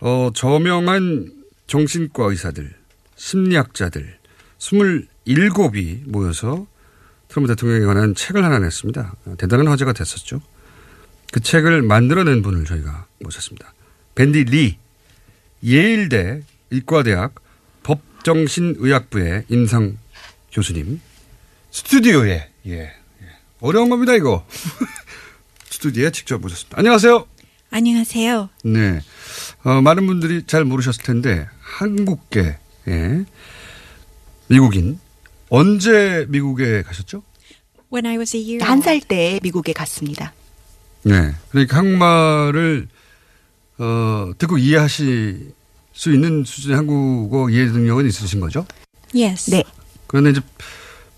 어, 0.00 0.30
저명한 0.34 1.32
정신과 1.66 2.24
의사들, 2.24 2.74
심리학자들 3.16 4.18
27이 4.58 6.08
모여서 6.08 6.66
트럼프 7.28 7.48
대통령에 7.54 7.84
관한 7.84 8.14
책을 8.14 8.44
하나 8.44 8.58
냈습니다. 8.58 9.14
대단한 9.38 9.68
화제가 9.68 9.92
됐었죠. 9.92 10.40
그 11.32 11.40
책을 11.40 11.82
만들어낸 11.82 12.42
분을 12.42 12.64
저희가 12.64 13.06
모셨습니다. 13.20 13.74
밴디 14.14 14.44
리, 14.44 14.78
예일대 15.62 16.42
이과대학 16.70 17.34
법정신의학부의 17.82 19.44
임상 19.48 19.98
교수님 20.52 21.00
스튜디오에 21.70 22.48
예, 22.66 22.92
어려운 23.60 23.90
겁니다 23.90 24.14
이거 24.14 24.46
스튜디오에 25.70 26.10
직접 26.10 26.40
모셨습니다. 26.40 26.78
안녕하세요. 26.78 27.26
안녕하세요. 27.70 28.48
네, 28.64 29.00
어, 29.64 29.80
많은 29.80 30.06
분들이 30.06 30.44
잘 30.46 30.64
모르셨을 30.64 31.02
텐데 31.02 31.46
한국계 31.60 32.58
예, 32.88 33.24
미국인 34.48 34.98
언제 35.50 36.26
미국에 36.28 36.82
가셨죠? 36.82 37.22
When 37.92 38.06
I 38.06 38.18
was 38.18 38.36
a 38.36 38.42
year 38.42 38.64
한살 38.64 39.00
때 39.00 39.40
미국에 39.42 39.72
갔습니다. 39.72 40.32
네, 41.02 41.32
그러니까 41.50 41.78
한국말을 41.78 42.88
어, 43.78 44.32
듣고 44.38 44.58
이해하실 44.58 45.52
수 45.92 46.12
있는 46.12 46.44
수준의 46.44 46.76
한국어 46.76 47.50
이해 47.50 47.66
능력은 47.66 48.06
있으신 48.06 48.40
거죠? 48.40 48.66
Yes. 49.14 49.50
네. 49.50 49.64
그런데 50.06 50.30
이제 50.30 50.40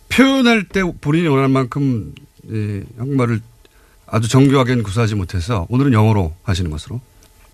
표현할 0.09 0.64
때 0.68 0.83
본인이 1.00 1.29
원하는 1.29 1.50
만큼 1.50 2.14
예, 2.50 2.83
한국말을 2.98 3.40
아주 4.07 4.29
정교하게는 4.29 4.83
구사하지 4.83 5.14
못해서 5.14 5.66
오늘은 5.68 5.93
영어로 5.93 6.34
하시는 6.43 6.70
것으로. 6.70 7.01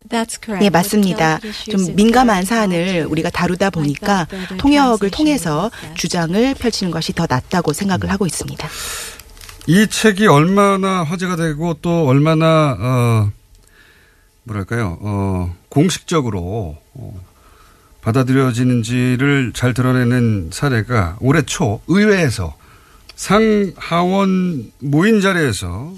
That's 0.09 0.38
correct. 0.42 0.61
네, 0.61 0.70
맞습니다. 0.70 1.38
좀 1.70 1.94
민감한 1.94 2.44
사안을 2.44 3.07
우리가 3.09 3.30
다루다 3.30 3.70
보니까 3.70 4.26
통역을 4.59 5.11
통해서 5.11 5.70
주장을 5.94 6.54
펼치는 6.54 6.90
것이 6.90 7.12
더 7.12 7.26
낫다고 7.28 7.72
생각을 7.72 8.11
하고 8.11 8.26
있습니다. 8.26 8.68
이 9.68 9.86
책이 9.88 10.26
얼마나 10.26 11.02
화제가 11.02 11.36
되고 11.36 11.74
또 11.82 12.07
얼마나 12.07 12.76
어 12.78 13.32
뭐랄까요 14.44 14.98
어 15.00 15.57
공식적으로 15.68 16.76
어, 16.94 17.20
받아들여지는지를 18.02 19.52
잘 19.54 19.74
드러내는 19.74 20.50
사례가 20.52 21.16
올해 21.20 21.42
초 21.42 21.80
의회에서 21.88 22.54
상하원 23.16 24.70
모인 24.78 25.20
자리에서 25.20 25.92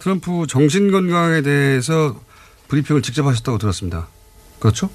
트럼프 0.00 0.46
정신 0.48 0.90
건강에 0.90 1.42
대해서 1.42 2.20
브리핑을 2.68 3.02
직접 3.02 3.26
하셨다고 3.26 3.58
들었습니다. 3.58 4.08
그렇죠? 4.58 4.88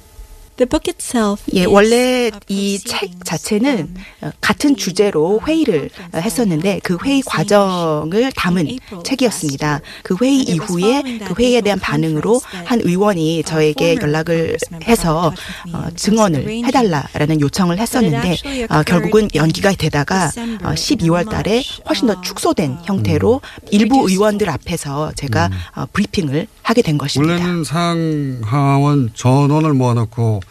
The 0.58 0.68
book 0.68 0.92
itself 0.92 1.42
예, 1.54 1.62
is 1.62 1.70
원래 1.70 2.32
이 2.50 2.80
책 2.86 3.24
자체는 3.24 3.96
어, 4.20 4.32
같은 4.42 4.76
주제로 4.76 5.40
회의를 5.48 5.90
어, 6.12 6.18
했었는데 6.18 6.82
그 6.84 6.98
회의 7.06 7.22
과정을 7.22 8.34
담은 8.36 8.68
책이었습니다. 9.06 9.80
그 10.04 10.18
회의 10.22 10.42
이후에 10.42 11.20
그 11.26 11.34
회의에 11.40 11.62
대한 11.62 11.80
반응으로 11.80 12.42
한 12.66 12.82
의원이 12.82 13.44
저에게 13.44 13.96
연락을 14.02 14.58
해서 14.84 15.34
어, 15.72 15.88
증언을 15.96 16.66
해달라라는 16.66 17.40
요청을 17.40 17.80
했었는데 17.80 18.36
어, 18.70 18.84
결국은 18.84 19.30
연기가 19.36 19.72
되다가 19.72 20.26
어, 20.26 20.72
12월 20.74 21.30
달에 21.30 21.64
훨씬 21.88 22.08
더 22.08 22.20
축소된 22.20 22.80
형태로 22.84 23.40
일부 23.72 24.10
의원들 24.10 24.50
앞에서 24.50 25.14
제가 25.16 25.50
어, 25.78 25.86
브리핑을 25.94 26.48
하게 26.70 26.84
된 26.84 27.00
것입니다. 27.00 27.34
원래는 27.34 27.64
상하원 27.64 29.10
전원을 29.16 29.74
모아놓고 29.74 30.42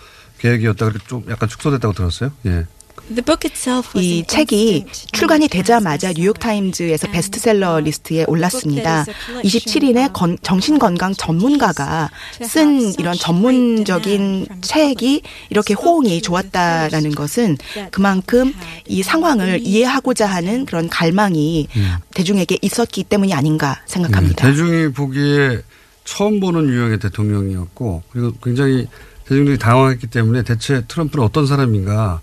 계획이었다. 0.41 0.87
그리고 0.87 1.07
좀 1.07 1.25
약간 1.31 1.49
축소됐다고 1.49 1.95
들었어요. 1.95 2.33
예. 2.47 2.67
The 3.09 3.23
book 3.23 3.49
itself 3.49 3.97
was 3.97 4.05
이 4.05 4.25
책이 4.27 4.87
출간이 5.13 5.47
되자마자 5.49 6.13
뉴욕타임즈에서 6.13 7.11
베스트셀러 7.13 7.81
리스트에 7.81 8.25
올랐습니다. 8.27 9.07
27인의 9.45 10.13
건, 10.13 10.37
정신건강 10.43 11.15
전문가가 11.15 12.11
쓴 12.43 12.93
이런 12.99 13.15
전문적인 13.15 14.49
책이 14.61 15.23
이렇게 15.51 15.73
호응이 15.73 16.21
좋았다라는 16.21 17.15
것은 17.15 17.57
그만큼 17.93 18.53
이 18.89 19.05
상황을 19.05 19.61
이해하고자 19.63 20.27
하는 20.27 20.67
그런 20.67 20.89
갈망이 20.89 21.69
대중에게 22.13 22.59
있었기 22.61 23.05
때문이 23.05 23.33
아닌가 23.33 23.81
생각합니다. 23.87 24.45
네, 24.45 24.51
대중이 24.51 24.93
보기에 24.93 25.63
처음 26.09 26.41
보는 26.41 26.71
유형의 26.71 27.01
대통령이었고 27.01 28.03
그리고 28.11 28.33
굉장히 28.43 28.89
대중들이 29.27 29.59
당황했기 29.59 30.07
때문에 30.07 30.43
대체 30.43 30.83
트럼프는 30.89 31.23
어떤 31.23 31.47
사람인가 31.47 32.23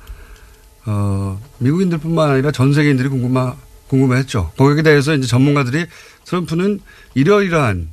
어, 0.87 1.39
미국인들뿐만 1.59 2.31
아니라 2.31 2.51
전 2.51 2.73
세계인들이 2.73 3.09
궁금하, 3.09 3.55
궁금해했죠. 3.87 4.53
거기에 4.57 4.81
대해서 4.81 5.13
이제 5.13 5.27
전문가들이 5.27 5.85
트럼프는 6.25 6.79
이러이러한 7.13 7.87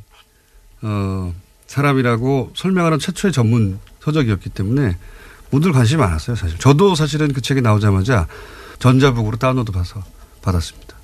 어, 0.81 1.35
사람이라고 1.67 2.53
설명하는 2.57 2.99
최초의 2.99 3.33
전문 3.33 3.79
서적이었기 4.01 4.49
때문에 4.49 4.97
모두 5.51 5.73
관심이 5.73 6.01
많았어요. 6.01 6.37
사실 6.37 6.59
저도 6.59 6.95
사실은 6.95 7.35
그 7.35 7.43
책이 7.43 7.61
나오자마자 7.61 8.27
전자북으로 8.79 9.37
다운로드 9.37 9.73
받아서 9.73 10.03
받았습니다. 10.41 10.97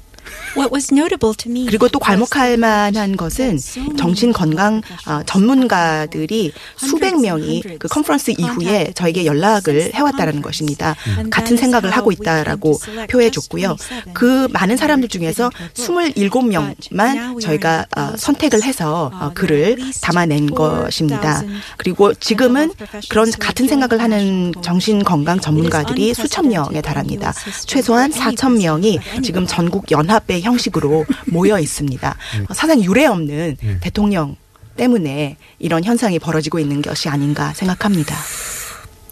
What 0.59 0.75
was 0.75 0.93
notable 0.93 1.35
to 1.37 1.51
me 1.51 1.67
그리고 1.67 1.89
또 1.89 2.01
괄목할 2.01 2.57
만한 2.57 3.17
것은 3.17 3.59
정신 3.97 4.33
건강 4.33 4.83
어, 5.07 5.23
전문가들이 5.25 6.53
수백 6.77 7.21
명이 7.21 7.63
그 7.79 7.87
컨퍼런스 7.87 8.33
이후에 8.39 8.93
저에게 8.95 9.25
연락을 9.25 9.95
해왔다라는 9.95 10.43
것입니다. 10.43 10.97
같은 11.31 11.57
생각을 11.57 11.91
하고 11.91 12.11
있다라고 12.11 12.79
표해 13.09 13.31
줬고요. 13.31 13.77
그 14.13 14.49
많은 14.51 14.77
사람들 14.77 15.09
중에서 15.09 15.51
27명만 15.75 17.41
저희가 17.41 17.87
어, 17.97 18.17
선택을 18.17 18.63
해서 18.63 19.11
어, 19.15 19.31
글을 19.35 19.79
담아낸 20.01 20.51
것입니다. 20.51 21.43
그리고 21.77 22.13
지금은 22.15 22.73
그런 23.09 23.31
같은 23.31 23.69
생각을 23.69 24.03
하는 24.03 24.53
정신 24.63 25.05
건강 25.05 25.39
전문가들이 25.39 26.15
수천 26.15 26.49
명에 26.49 26.81
달합니다. 26.83 27.33
최소한 27.67 28.11
4천 28.11 28.59
명이 28.59 28.99
지금 29.23 29.47
전국 29.47 29.91
연합회 29.91 30.43
형식으로 30.49 31.07
모여 31.31 31.59
있습니다. 31.59 32.17
어, 32.49 32.55
사상 32.55 32.83
유례 32.83 33.07
없는 33.07 33.57
대통령 33.81 34.37
때문에 34.77 35.37
이런 35.59 35.85
현상이 35.85 36.19
벌어지고 36.19 36.59
있는 36.59 36.83
것이 36.83 37.09
아닌가 37.09 37.53
생각합니다. 37.55 38.15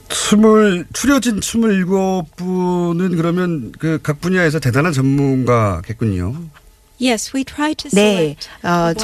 스물 0.08 0.86
추려진 0.92 1.40
27분은 1.40 3.16
그러면 3.16 3.72
그 3.78 3.98
각 4.02 4.20
분야에서 4.20 4.60
대단한 4.60 4.92
전문가겠군요. 4.92 6.34
Yes, 6.98 7.32
we 7.36 7.44
try 7.44 7.74
to 7.74 7.90
네, 7.92 8.36
select 8.36 8.48
어, 8.62 8.94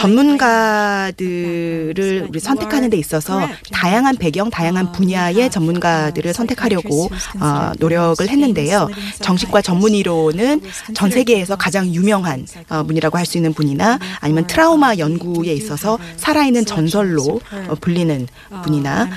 전문가들을 1.13 2.27
우리 2.31 2.41
선택하는 2.41 2.89
데 2.89 2.97
있어서 2.97 3.47
다양한 3.71 4.17
배경, 4.17 4.49
다양한 4.49 4.93
분야의 4.93 5.51
전문가들을 5.51 6.33
선택하려고 6.33 7.11
어, 7.41 7.73
노력을 7.79 8.27
했는데요. 8.27 8.89
정신과 9.21 9.61
전문의로는 9.63 10.63
전 10.95 11.11
세계에서 11.11 11.57
가장 11.57 11.87
유명한 11.89 12.47
어, 12.71 12.83
분이라고 12.85 13.19
할 13.19 13.23
수 13.27 13.39
있는 13.39 13.55
분이나 13.55 13.99
아니면 14.21 14.47
트라우마 14.49 14.97
연구에 14.97 15.53
있어서 15.53 15.99
살아있는 16.17 16.65
전설로 16.67 17.41
어, 17.69 17.75
불리는 17.81 18.27
분이나 18.65 19.09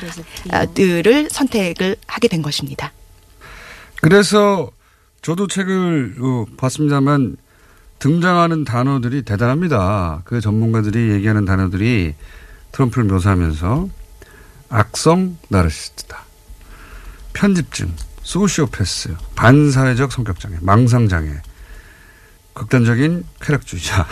아, 0.51 0.65
들을 0.67 1.28
선택을 1.32 1.95
하게 2.07 2.28
된 2.28 2.41
것입니다. 2.41 2.91
그래서 4.01 4.69
저도 5.21 5.47
책을 5.47 6.15
어, 6.21 6.45
봤습니다만 6.55 7.38
등장하는 8.05 8.65
단어들이 8.65 9.23
대단합니다. 9.23 10.21
그 10.25 10.39
전문가들이 10.39 11.09
얘기하는 11.13 11.43
단어들이 11.43 12.13
트럼프를 12.71 13.05
묘사하면서 13.05 13.89
악성 14.69 15.37
나르시스트다. 15.49 16.23
편집증, 17.33 17.91
소시오패스, 18.21 19.15
반사회적 19.33 20.11
성격장애, 20.11 20.57
망상장애, 20.61 21.41
극단적인 22.53 23.25
쾌락주의자. 23.41 24.05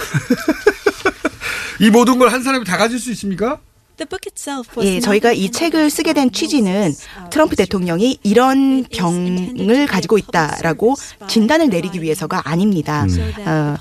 이 1.79 1.91
모든 1.91 2.17
걸 2.17 2.29
한 2.29 2.41
사람이 2.41 2.65
다 2.65 2.77
가질 2.77 2.97
수 2.97 3.11
있습니까? 3.11 3.59
The 3.95 4.07
book 4.09 4.25
itself 4.25 4.69
was 4.75 4.87
예, 4.87 4.99
저희가 4.99 5.33
이 5.33 5.51
책을 5.51 5.91
쓰게 5.91 6.13
된 6.13 6.31
취지는 6.31 6.91
트럼프 7.29 7.55
대통령이 7.55 8.17
이런 8.23 8.85
병을 8.91 9.85
가지고 9.85 10.17
있다라고 10.17 10.95
진단을 11.27 11.69
내리기 11.69 12.01
위해서가 12.01 12.41
아닙니다. 12.43 13.05
어, 13.45 13.75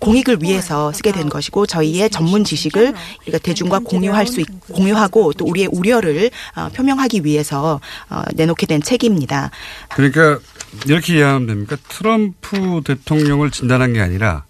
공익을 0.00 0.38
위해서 0.42 0.92
쓰게 0.92 1.12
된 1.12 1.28
것이고 1.28 1.66
저희의 1.66 2.10
전문 2.10 2.42
지식을 2.42 2.92
우리가 3.22 3.38
대중과 3.38 3.80
공유할 3.80 4.26
수 4.26 4.40
있, 4.40 4.46
공유하고 4.72 5.32
또 5.34 5.44
우리의 5.44 5.68
우려를 5.68 6.30
어, 6.56 6.68
표명하기 6.74 7.24
위해서 7.24 7.80
어, 8.10 8.22
내놓게 8.34 8.66
된 8.66 8.82
책입니다. 8.82 9.52
그러니까 9.90 10.40
이렇게 10.86 11.14
이해하면 11.14 11.46
됩니까? 11.46 11.76
트럼프 11.88 12.82
대통령을 12.84 13.52
진단한 13.52 13.92
게 13.92 14.00
아니라 14.00 14.44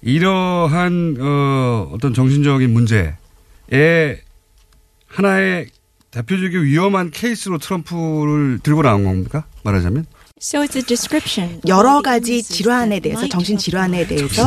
이러한 0.00 1.16
어, 1.20 1.90
어떤 1.92 2.14
정신적인 2.14 2.72
문제에 2.72 3.14
하나의 5.08 5.68
대표적인 6.10 6.62
위험한 6.62 7.10
케이스로 7.10 7.58
트럼프를 7.58 8.60
들고 8.62 8.82
나온 8.82 9.04
겁니까? 9.04 9.44
말하자면? 9.64 10.06
So 10.38 10.60
it's 10.62 10.76
a 10.76 10.82
description. 10.82 11.62
여러 11.66 12.02
가지 12.02 12.42
질환에 12.42 13.00
대해서 13.00 13.26
정신 13.26 13.56
질환에 13.56 14.06
대해서 14.06 14.46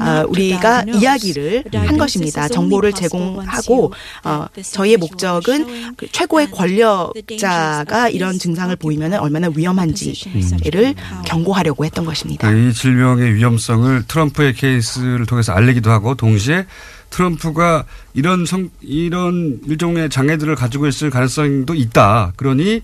아, 0.00 0.24
우리가 0.26 0.82
이야기를 0.82 1.64
한 1.72 1.96
것입니다. 1.96 2.48
정보를 2.48 2.92
제공하고 2.92 3.92
어, 4.24 4.46
저희의 4.60 4.96
목적은 4.96 5.94
그 5.96 6.10
최고의 6.10 6.50
권력자가 6.50 8.08
이런 8.08 8.40
증상을 8.40 8.74
보이면 8.74 9.14
얼마나 9.14 9.48
위험한지를 9.54 10.94
경고하려고 11.26 11.84
했던 11.84 12.04
것입니다. 12.04 12.50
이 12.50 12.72
질병의 12.72 13.34
위험성을 13.34 14.02
트럼프의 14.08 14.54
케이스를 14.54 15.26
통해서 15.26 15.52
알리기도 15.52 15.92
하고 15.92 16.16
동시에 16.16 16.66
트럼프가 17.12 17.84
이런 18.14 18.44
성, 18.46 18.70
이런 18.80 19.60
일종의 19.66 20.10
장애들을 20.10 20.56
가지고 20.56 20.88
있을 20.88 21.10
가능성도 21.10 21.74
있다. 21.74 22.32
그러니, 22.36 22.82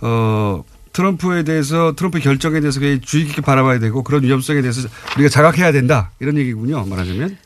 어, 0.00 0.64
트럼프에 0.92 1.44
대해서, 1.44 1.94
트럼프 1.94 2.18
결정에 2.18 2.60
대해서 2.60 2.80
주의 2.80 3.26
깊게 3.26 3.42
바라봐야 3.42 3.78
되고 3.78 4.02
그런 4.02 4.24
위험성에 4.24 4.60
대해서 4.62 4.88
우리가 5.14 5.28
자각해야 5.28 5.70
된다. 5.70 6.10
이런 6.18 6.36
얘기군요. 6.38 6.84
말하자면. 6.86 7.36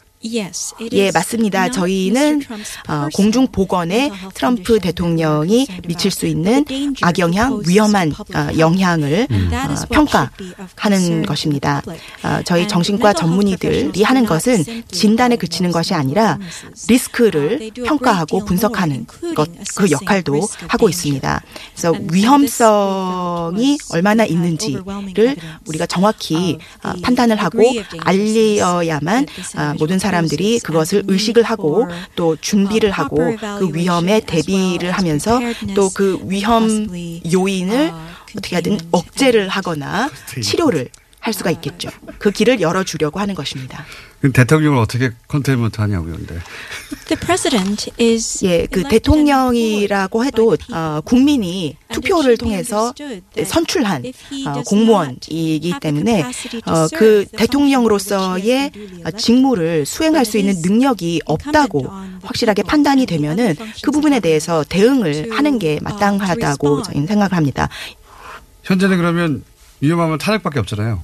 예, 0.92 1.10
맞습니다. 1.12 1.70
저희는 1.70 2.42
어, 2.88 3.08
공중 3.14 3.46
보건에 3.48 4.10
트럼프 4.32 4.80
대통령이 4.80 5.66
미칠 5.86 6.10
수 6.10 6.26
있는 6.26 6.64
악영향, 7.02 7.60
위험한 7.66 8.12
어, 8.34 8.48
영향을 8.58 9.26
어, 9.84 9.86
평가하는 9.90 11.26
것입니다. 11.26 11.82
어, 12.22 12.40
저희 12.44 12.66
정신과 12.66 13.12
전문의들이 13.12 14.02
하는 14.02 14.24
것은 14.24 14.64
진단에 14.90 15.36
그치는 15.36 15.72
것이 15.72 15.92
아니라 15.94 16.38
리스크를 16.88 17.70
평가하고 17.84 18.44
분석하는 18.46 19.06
것, 19.34 19.50
그 19.76 19.90
역할도 19.90 20.40
하고 20.68 20.88
있습니다. 20.88 21.42
그래서 21.74 21.92
위험성이 22.12 23.76
얼마나 23.90 24.24
있는지를 24.24 25.36
우리가 25.66 25.84
정확히 25.86 26.58
어, 26.82 26.92
판단을 27.02 27.36
하고 27.36 27.60
알려야만 28.00 29.26
어, 29.58 29.74
모든 29.78 29.98
사람 29.98 30.13
들이 30.22 30.58
그것을 30.60 31.02
의식을 31.06 31.42
하고 31.42 31.86
또 32.16 32.36
준비를 32.40 32.90
하고 32.90 33.16
그 33.58 33.70
위험에 33.74 34.20
대비를 34.20 34.90
하면서 34.92 35.40
또 35.74 35.90
그 35.94 36.18
위험 36.26 36.88
요인을 37.32 37.92
어떻게 38.36 38.56
하든 38.56 38.78
억제를 38.90 39.48
하거나 39.48 40.10
치료를 40.42 40.88
할 41.20 41.32
수가 41.32 41.50
있겠죠. 41.52 41.88
그 42.18 42.30
길을 42.30 42.60
열어주려고 42.60 43.18
하는 43.20 43.34
것입니다. 43.34 43.84
대통령을 44.32 44.78
어떻게 44.78 45.10
컨테인먼트 45.28 45.80
하냐고요, 45.80 46.14
근데. 46.14 46.34
The 47.06 47.20
president 47.20 47.90
is 48.00 48.44
예, 48.46 48.66
그 48.66 48.82
대통령이라고 48.84 50.24
해도 50.24 50.56
어, 50.72 51.00
국민이 51.04 51.76
투표를 51.92 52.38
통해서 52.38 52.94
선출한 53.44 54.04
어, 54.46 54.62
공무원이기 54.62 55.74
때문에 55.80 56.24
어, 56.66 56.86
그 56.94 57.26
대통령으로서의 57.36 58.70
어, 59.04 59.10
직무를 59.10 59.84
수행할 59.84 60.24
수 60.24 60.38
있는 60.38 60.54
능력이 60.62 61.22
없다고 61.26 61.86
확실하게 62.22 62.62
판단이 62.62 63.06
되면은 63.06 63.56
그 63.82 63.90
부분에 63.90 64.20
대해서 64.20 64.64
대응을 64.68 65.30
하는 65.32 65.58
게 65.58 65.78
마땅하다고 65.82 66.82
저희는 66.82 67.06
생각을 67.06 67.34
합니다. 67.34 67.68
현재는 68.62 68.96
그러면 68.96 69.44
위험하면 69.80 70.18
탄핵밖에 70.18 70.58
없잖아요. 70.60 71.02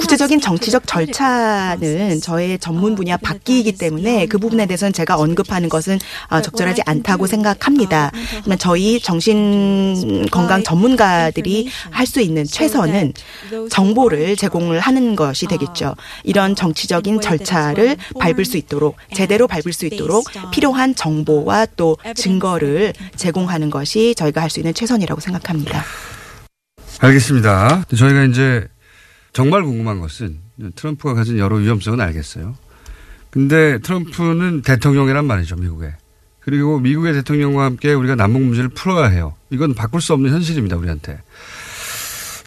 구체적인 0.00 0.40
정치적 0.40 0.86
절차는 0.86 2.20
저의 2.20 2.58
전문 2.58 2.96
분야 2.96 3.16
바뀌기 3.16 3.72
때문에 3.72 4.26
그 4.26 4.38
부분에 4.38 4.66
대해서는 4.66 4.92
제가 4.92 5.16
언급하는 5.16 5.68
것은 5.68 5.98
아, 6.28 6.42
적절하지 6.42 6.82
않다고 6.86 7.26
생각합니다. 7.28 8.10
하지만 8.36 8.58
저희 8.58 9.00
정신 9.00 10.26
건강 10.30 10.62
전문가들이 10.64 11.68
할 11.90 12.04
수 12.06 12.20
있는 12.20 12.44
최선은 12.44 13.14
정보를 13.70 14.36
제공을 14.36 14.78
하는 14.80 15.16
것이 15.16 15.46
되겠죠. 15.46 15.94
이런 16.24 16.54
정치적인 16.54 17.20
절차를 17.20 17.96
밟을 18.18 18.44
수 18.44 18.56
있도록 18.56 18.96
제대로 19.14 19.46
밟을 19.48 19.72
수 19.72 19.86
있도록 19.86 20.26
필요한 20.52 20.94
정보와 20.94 21.66
또 21.76 21.96
증거를 22.14 22.92
제공하는 23.16 23.70
것이 23.70 24.14
저희가 24.16 24.42
할 24.42 24.50
수 24.50 24.60
있는 24.60 24.74
최선이라고 24.74 25.20
생각합니다. 25.20 25.84
알겠습니다. 27.00 27.84
저희가 27.94 28.24
이제 28.24 28.66
정말 29.32 29.62
궁금한 29.62 30.00
것은 30.00 30.38
트럼프가 30.76 31.14
가진 31.14 31.38
여러 31.38 31.56
위험성은 31.56 32.00
알겠어요. 32.00 32.54
근데 33.30 33.78
트럼프는 33.78 34.62
대통령이란 34.62 35.24
말이죠, 35.26 35.56
미국에. 35.56 35.92
그리고 36.40 36.78
미국의 36.78 37.14
대통령과 37.14 37.64
함께 37.64 37.92
우리가 37.92 38.14
남북 38.14 38.42
문제를 38.42 38.68
풀어야 38.68 39.08
해요. 39.08 39.34
이건 39.50 39.74
바꿀 39.74 40.00
수 40.00 40.12
없는 40.12 40.30
현실입니다, 40.30 40.76
우리한테. 40.76 41.20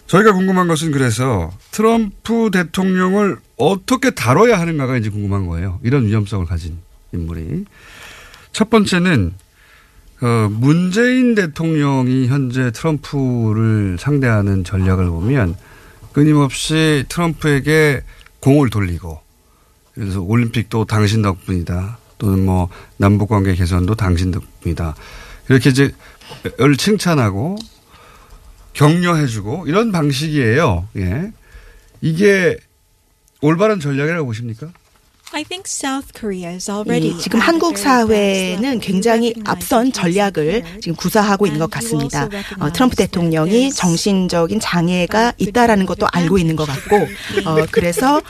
저희가 0.05 0.31
궁금한 0.31 0.67
것은 0.67 0.91
그래서 0.91 1.51
트럼프 1.71 2.49
대통령을 2.53 3.37
어떻게 3.57 4.11
다뤄야 4.11 4.57
하는가가 4.59 4.97
이제 4.97 5.09
궁금한 5.09 5.47
거예요. 5.47 5.79
이런 5.83 6.05
위험성을 6.05 6.45
가진 6.45 6.77
인물이. 7.11 7.65
첫 8.53 8.69
번째는 8.69 9.33
어, 10.22 10.49
문재인 10.49 11.36
대통령이 11.36 12.28
현재 12.28 12.72
트럼프를 12.72 13.97
상대하는 13.99 14.63
전략을 14.63 15.07
보면 15.07 15.55
끊임없이 16.11 17.05
트럼프에게 17.09 18.01
공을 18.39 18.70
돌리고 18.70 19.22
그래서 19.93 20.22
올림픽도 20.22 20.86
당신 20.86 21.22
덕분이다. 21.22 21.97
또는 22.18 22.45
뭐 22.45 22.70
남북 22.97 23.30
관계 23.30 23.53
개선도 23.53 23.95
당신 23.95 24.32
덕분이다. 24.32 24.95
이렇게 25.49 25.70
이제 25.70 25.91
을 26.59 26.78
칭찬하고 26.78 27.57
격려해주고 28.74 29.65
이런 29.68 29.91
방식이에요. 29.91 30.88
예. 30.97 31.32
이게 32.01 32.57
올바른 33.41 33.80
전략이라고 33.80 34.26
보십니까? 34.26 34.72
I 35.34 35.43
think 35.43 35.67
South 35.67 36.13
Korea 36.17 36.53
is 36.55 36.69
already 36.71 37.09
이 37.09 37.17
지금 37.19 37.39
한국 37.39 37.78
사회는 37.78 38.80
굉장히 38.80 39.34
앞선 39.45 39.91
전략을 39.91 40.63
지금 40.82 40.95
구사하고 40.95 41.45
있는 41.45 41.59
것 41.59 41.69
같습니다. 41.69 42.30
어, 42.59 42.71
트럼프 42.71 42.95
대통령이 42.95 43.71
정신적인 43.71 44.59
장애가 44.59 45.34
있다라는 45.38 45.86
것도 45.86 46.07
알고 46.11 46.38
있는 46.38 46.55
것 46.55 46.65
같고, 46.65 46.95
어, 47.45 47.65
그래서 47.71 48.21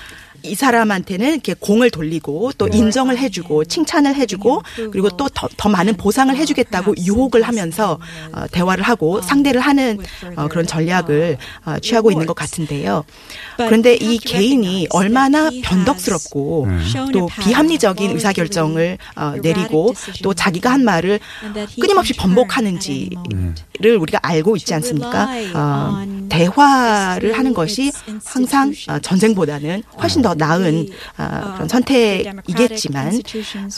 이 0.44 0.56
사람한테는 0.56 1.34
이렇게 1.34 1.54
공을 1.54 1.90
돌리고 1.92 2.52
또 2.58 2.68
인정을 2.68 3.18
해주고 3.18 3.66
칭찬을 3.66 4.16
해주고 4.16 4.62
그리고 4.92 5.10
또 5.10 5.28
더 5.30 5.48
더 5.58 5.70
많은 5.70 5.96
보상을 5.96 6.36
해주겠다고 6.36 6.96
유혹을 6.98 7.42
하면서 7.42 8.00
어, 8.34 8.46
대화를 8.52 8.84
하고 8.84 9.22
상대를 9.22 9.60
하는 9.62 9.98
어, 10.36 10.48
그런 10.48 10.66
전략을 10.68 11.38
어, 11.66 11.80
취하고 11.80 12.12
있는 12.12 12.26
것 12.26 12.34
같은데요. 12.36 13.04
그런데 13.58 13.96
이 13.96 14.18
개인이 14.20 14.88
얼마나 14.92 15.50
변덕스럽고 15.64 16.68
또 17.14 17.28
비합리적인 17.42 18.12
의사결정을 18.12 18.98
어, 19.16 19.34
내리고 19.42 19.94
또 20.24 20.34
자기가 20.34 20.72
한 20.72 20.84
말을 20.86 21.20
끊임없이 21.80 22.14
번복하는지를 22.14 23.98
우리가 24.00 24.20
알고 24.22 24.56
있지 24.58 24.74
않습니까? 24.76 25.28
어, 25.56 26.06
대화를 26.38 27.38
하는 27.38 27.54
것이 27.54 27.92
항상 28.24 28.72
어, 28.88 29.00
전쟁보다는 29.00 29.82
훨씬 30.00 30.22
더 30.22 30.36
나은 30.36 30.88
어, 31.18 31.54
그런 31.56 31.68
선택이겠지만 31.68 33.22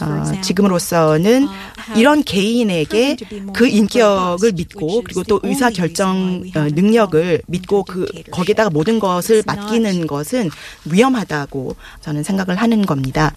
어, 0.02 0.42
지금으로서는 0.42 1.48
이런 1.96 2.24
개인에게 2.24 3.16
그 3.54 3.68
인격을 3.68 4.52
믿고 4.54 5.04
그리고 5.04 5.24
또 5.24 5.40
의사 5.44 5.70
결정 5.70 6.44
어, 6.56 6.60
능력을 6.70 7.42
믿고 7.48 7.84
그 7.86 8.06
거기에다가 8.32 8.70
모든 8.70 9.00
것을 9.00 9.44
맡기는 9.46 10.06
것은 10.08 10.50
위험하다고 10.86 11.76
저는 12.02 12.24
생각을 12.24 12.58
하는 12.58 12.86
겁니다. 12.86 13.34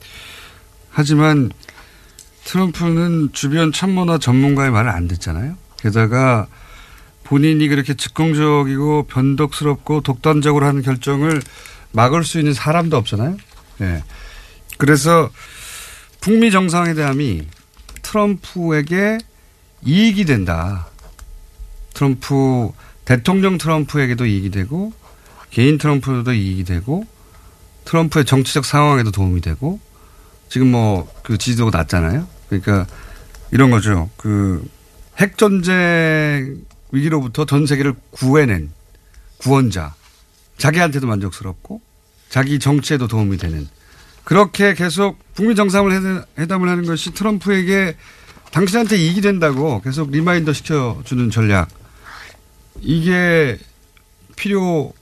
하지만 0.91 1.51
트럼프는 2.45 3.31
주변 3.33 3.73
참모나 3.73 4.19
전문가의 4.19 4.73
말을 4.73 4.91
안 4.91 5.07
듣잖아요. 5.07 5.55
게다가 5.79 6.49
본인이 7.25 7.69
그렇게 7.69 7.95
즉흥적이고 7.95 9.05
변덕스럽고 9.05 10.03
독단적으로 10.03 10.67
하는 10.67 10.83
결정을 10.83 11.41
막을 11.93 12.25
수 12.25 12.39
있는 12.39 12.53
사람도 12.53 12.97
없잖아요. 12.97 13.37
예. 13.83 14.03
그래서 14.79 15.31
북미 16.21 16.51
정상회담이 16.51 17.47
트럼프에게 18.03 19.19
이익이 19.85 20.25
된다. 20.25 20.89
트럼프 21.95 22.71
대통령 23.05 23.59
트럼프에게도 23.59 24.27
이익이 24.27 24.51
되고 24.51 24.93
개인 25.51 25.79
트럼프도 25.79 26.33
이익이 26.33 26.65
되고 26.65 27.05
트럼프의 27.85 28.25
정치적 28.25 28.65
상황에도 28.65 29.11
도움이 29.11 29.41
되고 29.41 29.81
지금 30.49 30.71
뭐 30.71 31.09
그 31.23 31.39
지지도가 31.39 31.77
낮잖아요. 31.77 32.27
그러니까 32.49 32.87
이런 33.51 33.71
거죠. 33.71 34.11
그 34.17 34.65
핵 35.21 35.37
전쟁 35.37 36.63
위기로부터 36.93 37.45
전 37.47 37.67
세계를 37.67 37.95
구해낸 38.11 38.71
구원자. 39.39 39.95
자기한테도 40.59 41.07
만족스럽고 41.07 41.81
자기 42.29 42.59
정치에도 42.61 43.09
도움이 43.09 43.39
되는 43.39 43.69
그렇게 44.25 44.75
계속 44.75 45.19
북미 45.35 45.57
정상회담을 45.57 46.69
하는 46.69 46.85
것이 46.85 47.13
트럼프에게 47.13 47.97
당신한테 48.53 48.97
이익이 48.97 49.21
된다고 49.23 49.81
계속 49.81 50.11
reminder 50.11 50.53
시켜주는 50.53 51.31
전략. 51.31 51.69
이게 52.81 53.59
필요하지 54.37 54.95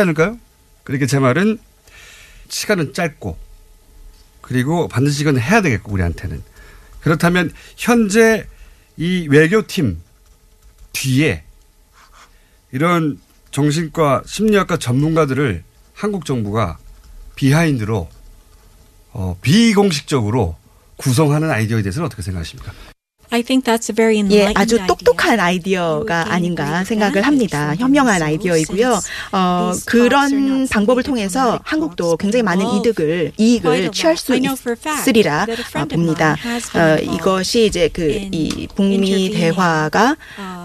않을까요? 0.00 0.38
그러니까 0.84 1.06
제 1.06 1.18
말은 1.18 1.58
시간은 2.48 2.92
짧고 2.92 3.36
그리고 4.40 4.86
반드시 4.86 5.22
이건 5.22 5.40
해야 5.40 5.60
되겠고 5.60 5.90
우리한테는. 5.92 6.42
그렇다면 7.00 7.52
현재 7.76 8.46
이 8.96 9.26
외교팀 9.28 10.00
뒤에 10.96 11.42
이런 12.72 13.20
정신과 13.50 14.22
심리학과 14.26 14.76
전문가들을 14.78 15.62
한국 15.94 16.24
정부가 16.24 16.78
비하인드로 17.36 18.08
어, 19.12 19.38
비공식적으로 19.40 20.56
구성하는 20.96 21.50
아이디어에 21.50 21.82
대해서는 21.82 22.06
어떻게 22.06 22.22
생각하십니까? 22.22 22.72
I 23.30 23.42
think 23.42 23.64
that's 23.64 23.90
a 23.90 23.94
very 23.94 24.22
예, 24.30 24.52
아주. 24.54 24.78
똑똑한 24.86 25.40
아이디어가 25.40 26.32
아닌가 26.32 26.84
생각을 26.84 27.22
합니다. 27.22 27.74
현명한 27.76 28.22
아이디어이고요. 28.22 29.00
어, 29.32 29.72
그런 29.84 30.68
방법을 30.68 31.02
통해서 31.02 31.58
한국도 31.64 32.16
굉장히 32.18 32.42
많은 32.42 32.66
이득을, 32.76 33.32
이익을 33.36 33.90
취할 33.90 34.16
수 34.16 34.34
있으리라 34.36 35.46
어, 35.74 35.84
봅니다. 35.86 36.36
어, 36.74 36.96
이것이 37.00 37.66
이제 37.66 37.88
그, 37.92 38.28
이 38.30 38.68
북미 38.74 39.30
대화가 39.30 40.16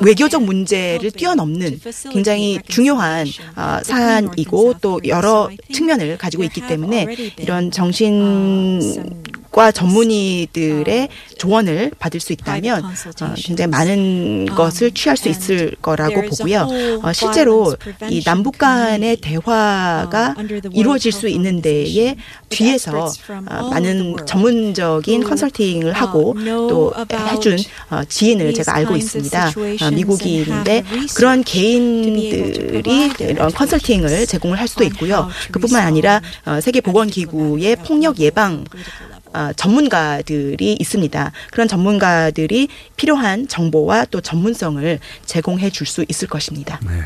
외교적 0.01 0.43
문제를 0.43 1.11
뛰어넘는 1.11 1.79
굉장히 2.11 2.59
중요한 2.67 3.27
어, 3.55 3.79
사안이고 3.83 4.75
또 4.81 4.99
여러 5.05 5.49
측면을 5.73 6.17
가지고 6.17 6.43
있기 6.43 6.67
때문에 6.67 7.07
이런 7.37 7.71
정신 7.71 8.79
내 8.79 9.40
과 9.51 9.71
전문의들의 9.71 11.09
조언을 11.37 11.91
받을 11.99 12.21
수 12.21 12.31
있다면 12.31 12.85
어, 12.85 13.33
굉장히 13.35 13.69
많은 13.69 14.45
것을 14.45 14.91
취할 14.91 15.17
수 15.17 15.27
있을 15.27 15.75
거라고 15.81 16.21
보고요. 16.21 17.01
어, 17.03 17.11
실제로 17.11 17.75
이 18.09 18.23
남북 18.23 18.57
간의 18.57 19.17
대화가 19.17 20.35
이루어질 20.71 21.11
수 21.11 21.27
있는 21.27 21.61
데에 21.61 22.15
뒤에서 22.47 23.11
어, 23.47 23.69
많은 23.69 24.15
전문적인 24.25 25.23
컨설팅을 25.25 25.91
하고 25.93 26.33
또 26.45 26.93
해준 27.11 27.57
어, 27.89 28.03
지인을 28.07 28.53
제가 28.53 28.73
알고 28.75 28.95
있습니다. 28.95 29.51
어, 29.81 29.91
미국인인데 29.91 30.83
그런 31.15 31.43
개인들이 31.43 33.11
이런 33.19 33.51
컨설팅을 33.51 34.25
제공을 34.27 34.57
할 34.57 34.67
수도 34.69 34.85
있고요. 34.85 35.27
그뿐만 35.51 35.85
아니라 35.85 36.21
어, 36.45 36.61
세계보건기구의 36.61 37.75
폭력 37.77 38.19
예방 38.19 38.63
어, 38.63 39.10
전문가들이 39.55 40.77
있습니다. 40.79 41.31
그런 41.51 41.67
전문가들이 41.67 42.67
필요한 42.95 43.47
정보와 43.47 44.05
또 44.05 44.21
전문성을 44.21 44.99
제공해 45.25 45.69
줄 45.69 45.87
수 45.91 46.05
있을 46.07 46.27
것입니다. 46.27 46.79
네. 46.87 47.03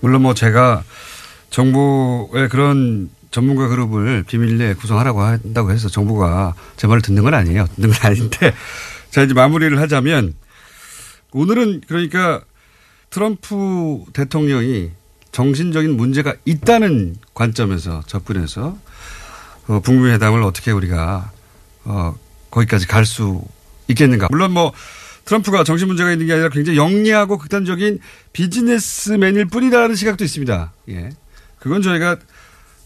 물론 0.00 0.22
뭐 0.22 0.34
제가 0.34 0.84
정부의 1.50 2.48
그런 2.48 3.10
전문가 3.30 3.68
그룹을 3.68 4.24
비밀리에 4.24 4.74
구성하라고 4.74 5.22
한다고 5.22 5.70
해서 5.72 5.88
정부가 5.88 6.54
제 6.76 6.86
말을 6.86 7.02
듣는 7.02 7.22
건 7.22 7.34
아니에요. 7.34 7.66
듣는 7.76 7.90
건 7.90 7.98
아닌데. 8.10 8.54
자, 9.10 9.22
이제 9.22 9.34
마무리를 9.34 9.78
하자면 9.80 10.34
오늘은 11.32 11.82
그러니까 11.86 12.40
트럼프 13.10 14.04
대통령이 14.12 14.90
정신적인 15.32 15.96
문제가 15.96 16.34
있다는 16.44 17.16
관점에서 17.34 18.02
접근해서 18.06 18.76
어, 19.68 19.80
북미 19.80 20.10
회담을 20.10 20.42
어떻게 20.42 20.70
우리가 20.72 21.30
어, 21.84 22.14
거기까지 22.50 22.86
갈 22.86 23.04
수 23.04 23.42
있겠는가. 23.88 24.28
물론 24.30 24.52
뭐 24.52 24.72
트럼프가 25.24 25.64
정신 25.64 25.88
문제가 25.88 26.10
있는 26.12 26.26
게 26.26 26.32
아니라 26.32 26.48
굉장히 26.48 26.78
영리하고 26.78 27.38
극단적인 27.38 28.00
비즈니스맨일 28.32 29.46
뿐이라는 29.46 29.94
시각도 29.94 30.24
있습니다. 30.24 30.72
예. 30.90 31.10
그건 31.58 31.82
저희가 31.82 32.16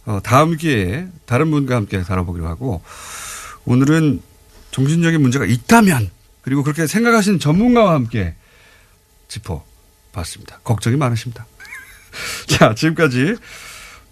어, 0.07 0.21
다음 0.23 0.57
기회에 0.57 1.07
다른 1.27 1.51
분과 1.51 1.77
함께 1.77 2.03
다뤄보기로 2.03 2.47
하고 2.47 2.83
오늘은 3.65 4.21
정신적인 4.73 5.21
문제가 5.23 5.47
있다면 5.47 6.11
그리고 6.43 6.63
그렇게 6.63 6.87
생각하시는 6.87 7.39
전문가와 7.39 7.95
함께 7.95 8.35
짚어봤습니다. 9.29 10.61
걱정이 10.65 10.97
많으십니다. 10.97 11.47
자, 12.47 12.75
지금까지 12.75 13.37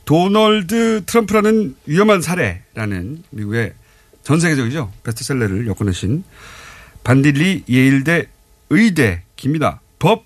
도널드 0.04 1.02
트럼프라는 1.06 1.76
위험한 1.86 2.22
사례라는 2.22 3.24
미국의 3.30 3.74
전 4.22 4.40
세계적이죠. 4.40 4.92
베스트셀러를 5.02 5.66
엮어내신 5.66 6.24
반딜리 7.04 7.64
예일대 7.68 8.28
의대 8.70 9.22
김이나 9.36 9.80
법 9.98 10.24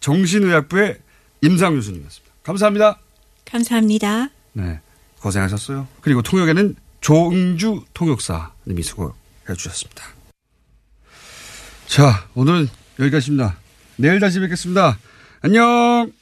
정신의학부의 0.00 0.98
임상 1.42 1.74
교수님이었습니다. 1.74 2.34
감사합니다. 2.42 2.98
감사합니다. 3.44 4.30
네. 4.52 4.80
고생하셨어요. 5.20 5.88
그리고 6.00 6.22
통역에는 6.22 6.76
조응주 7.00 7.84
통역사님이 7.94 8.82
수고해 8.82 9.12
주셨습니다. 9.56 10.04
자, 11.86 12.28
오늘은 12.34 12.68
여기까지입니다. 13.00 13.56
내일 13.96 14.20
다시 14.20 14.38
뵙겠습니다. 14.40 14.98
안녕! 15.40 16.12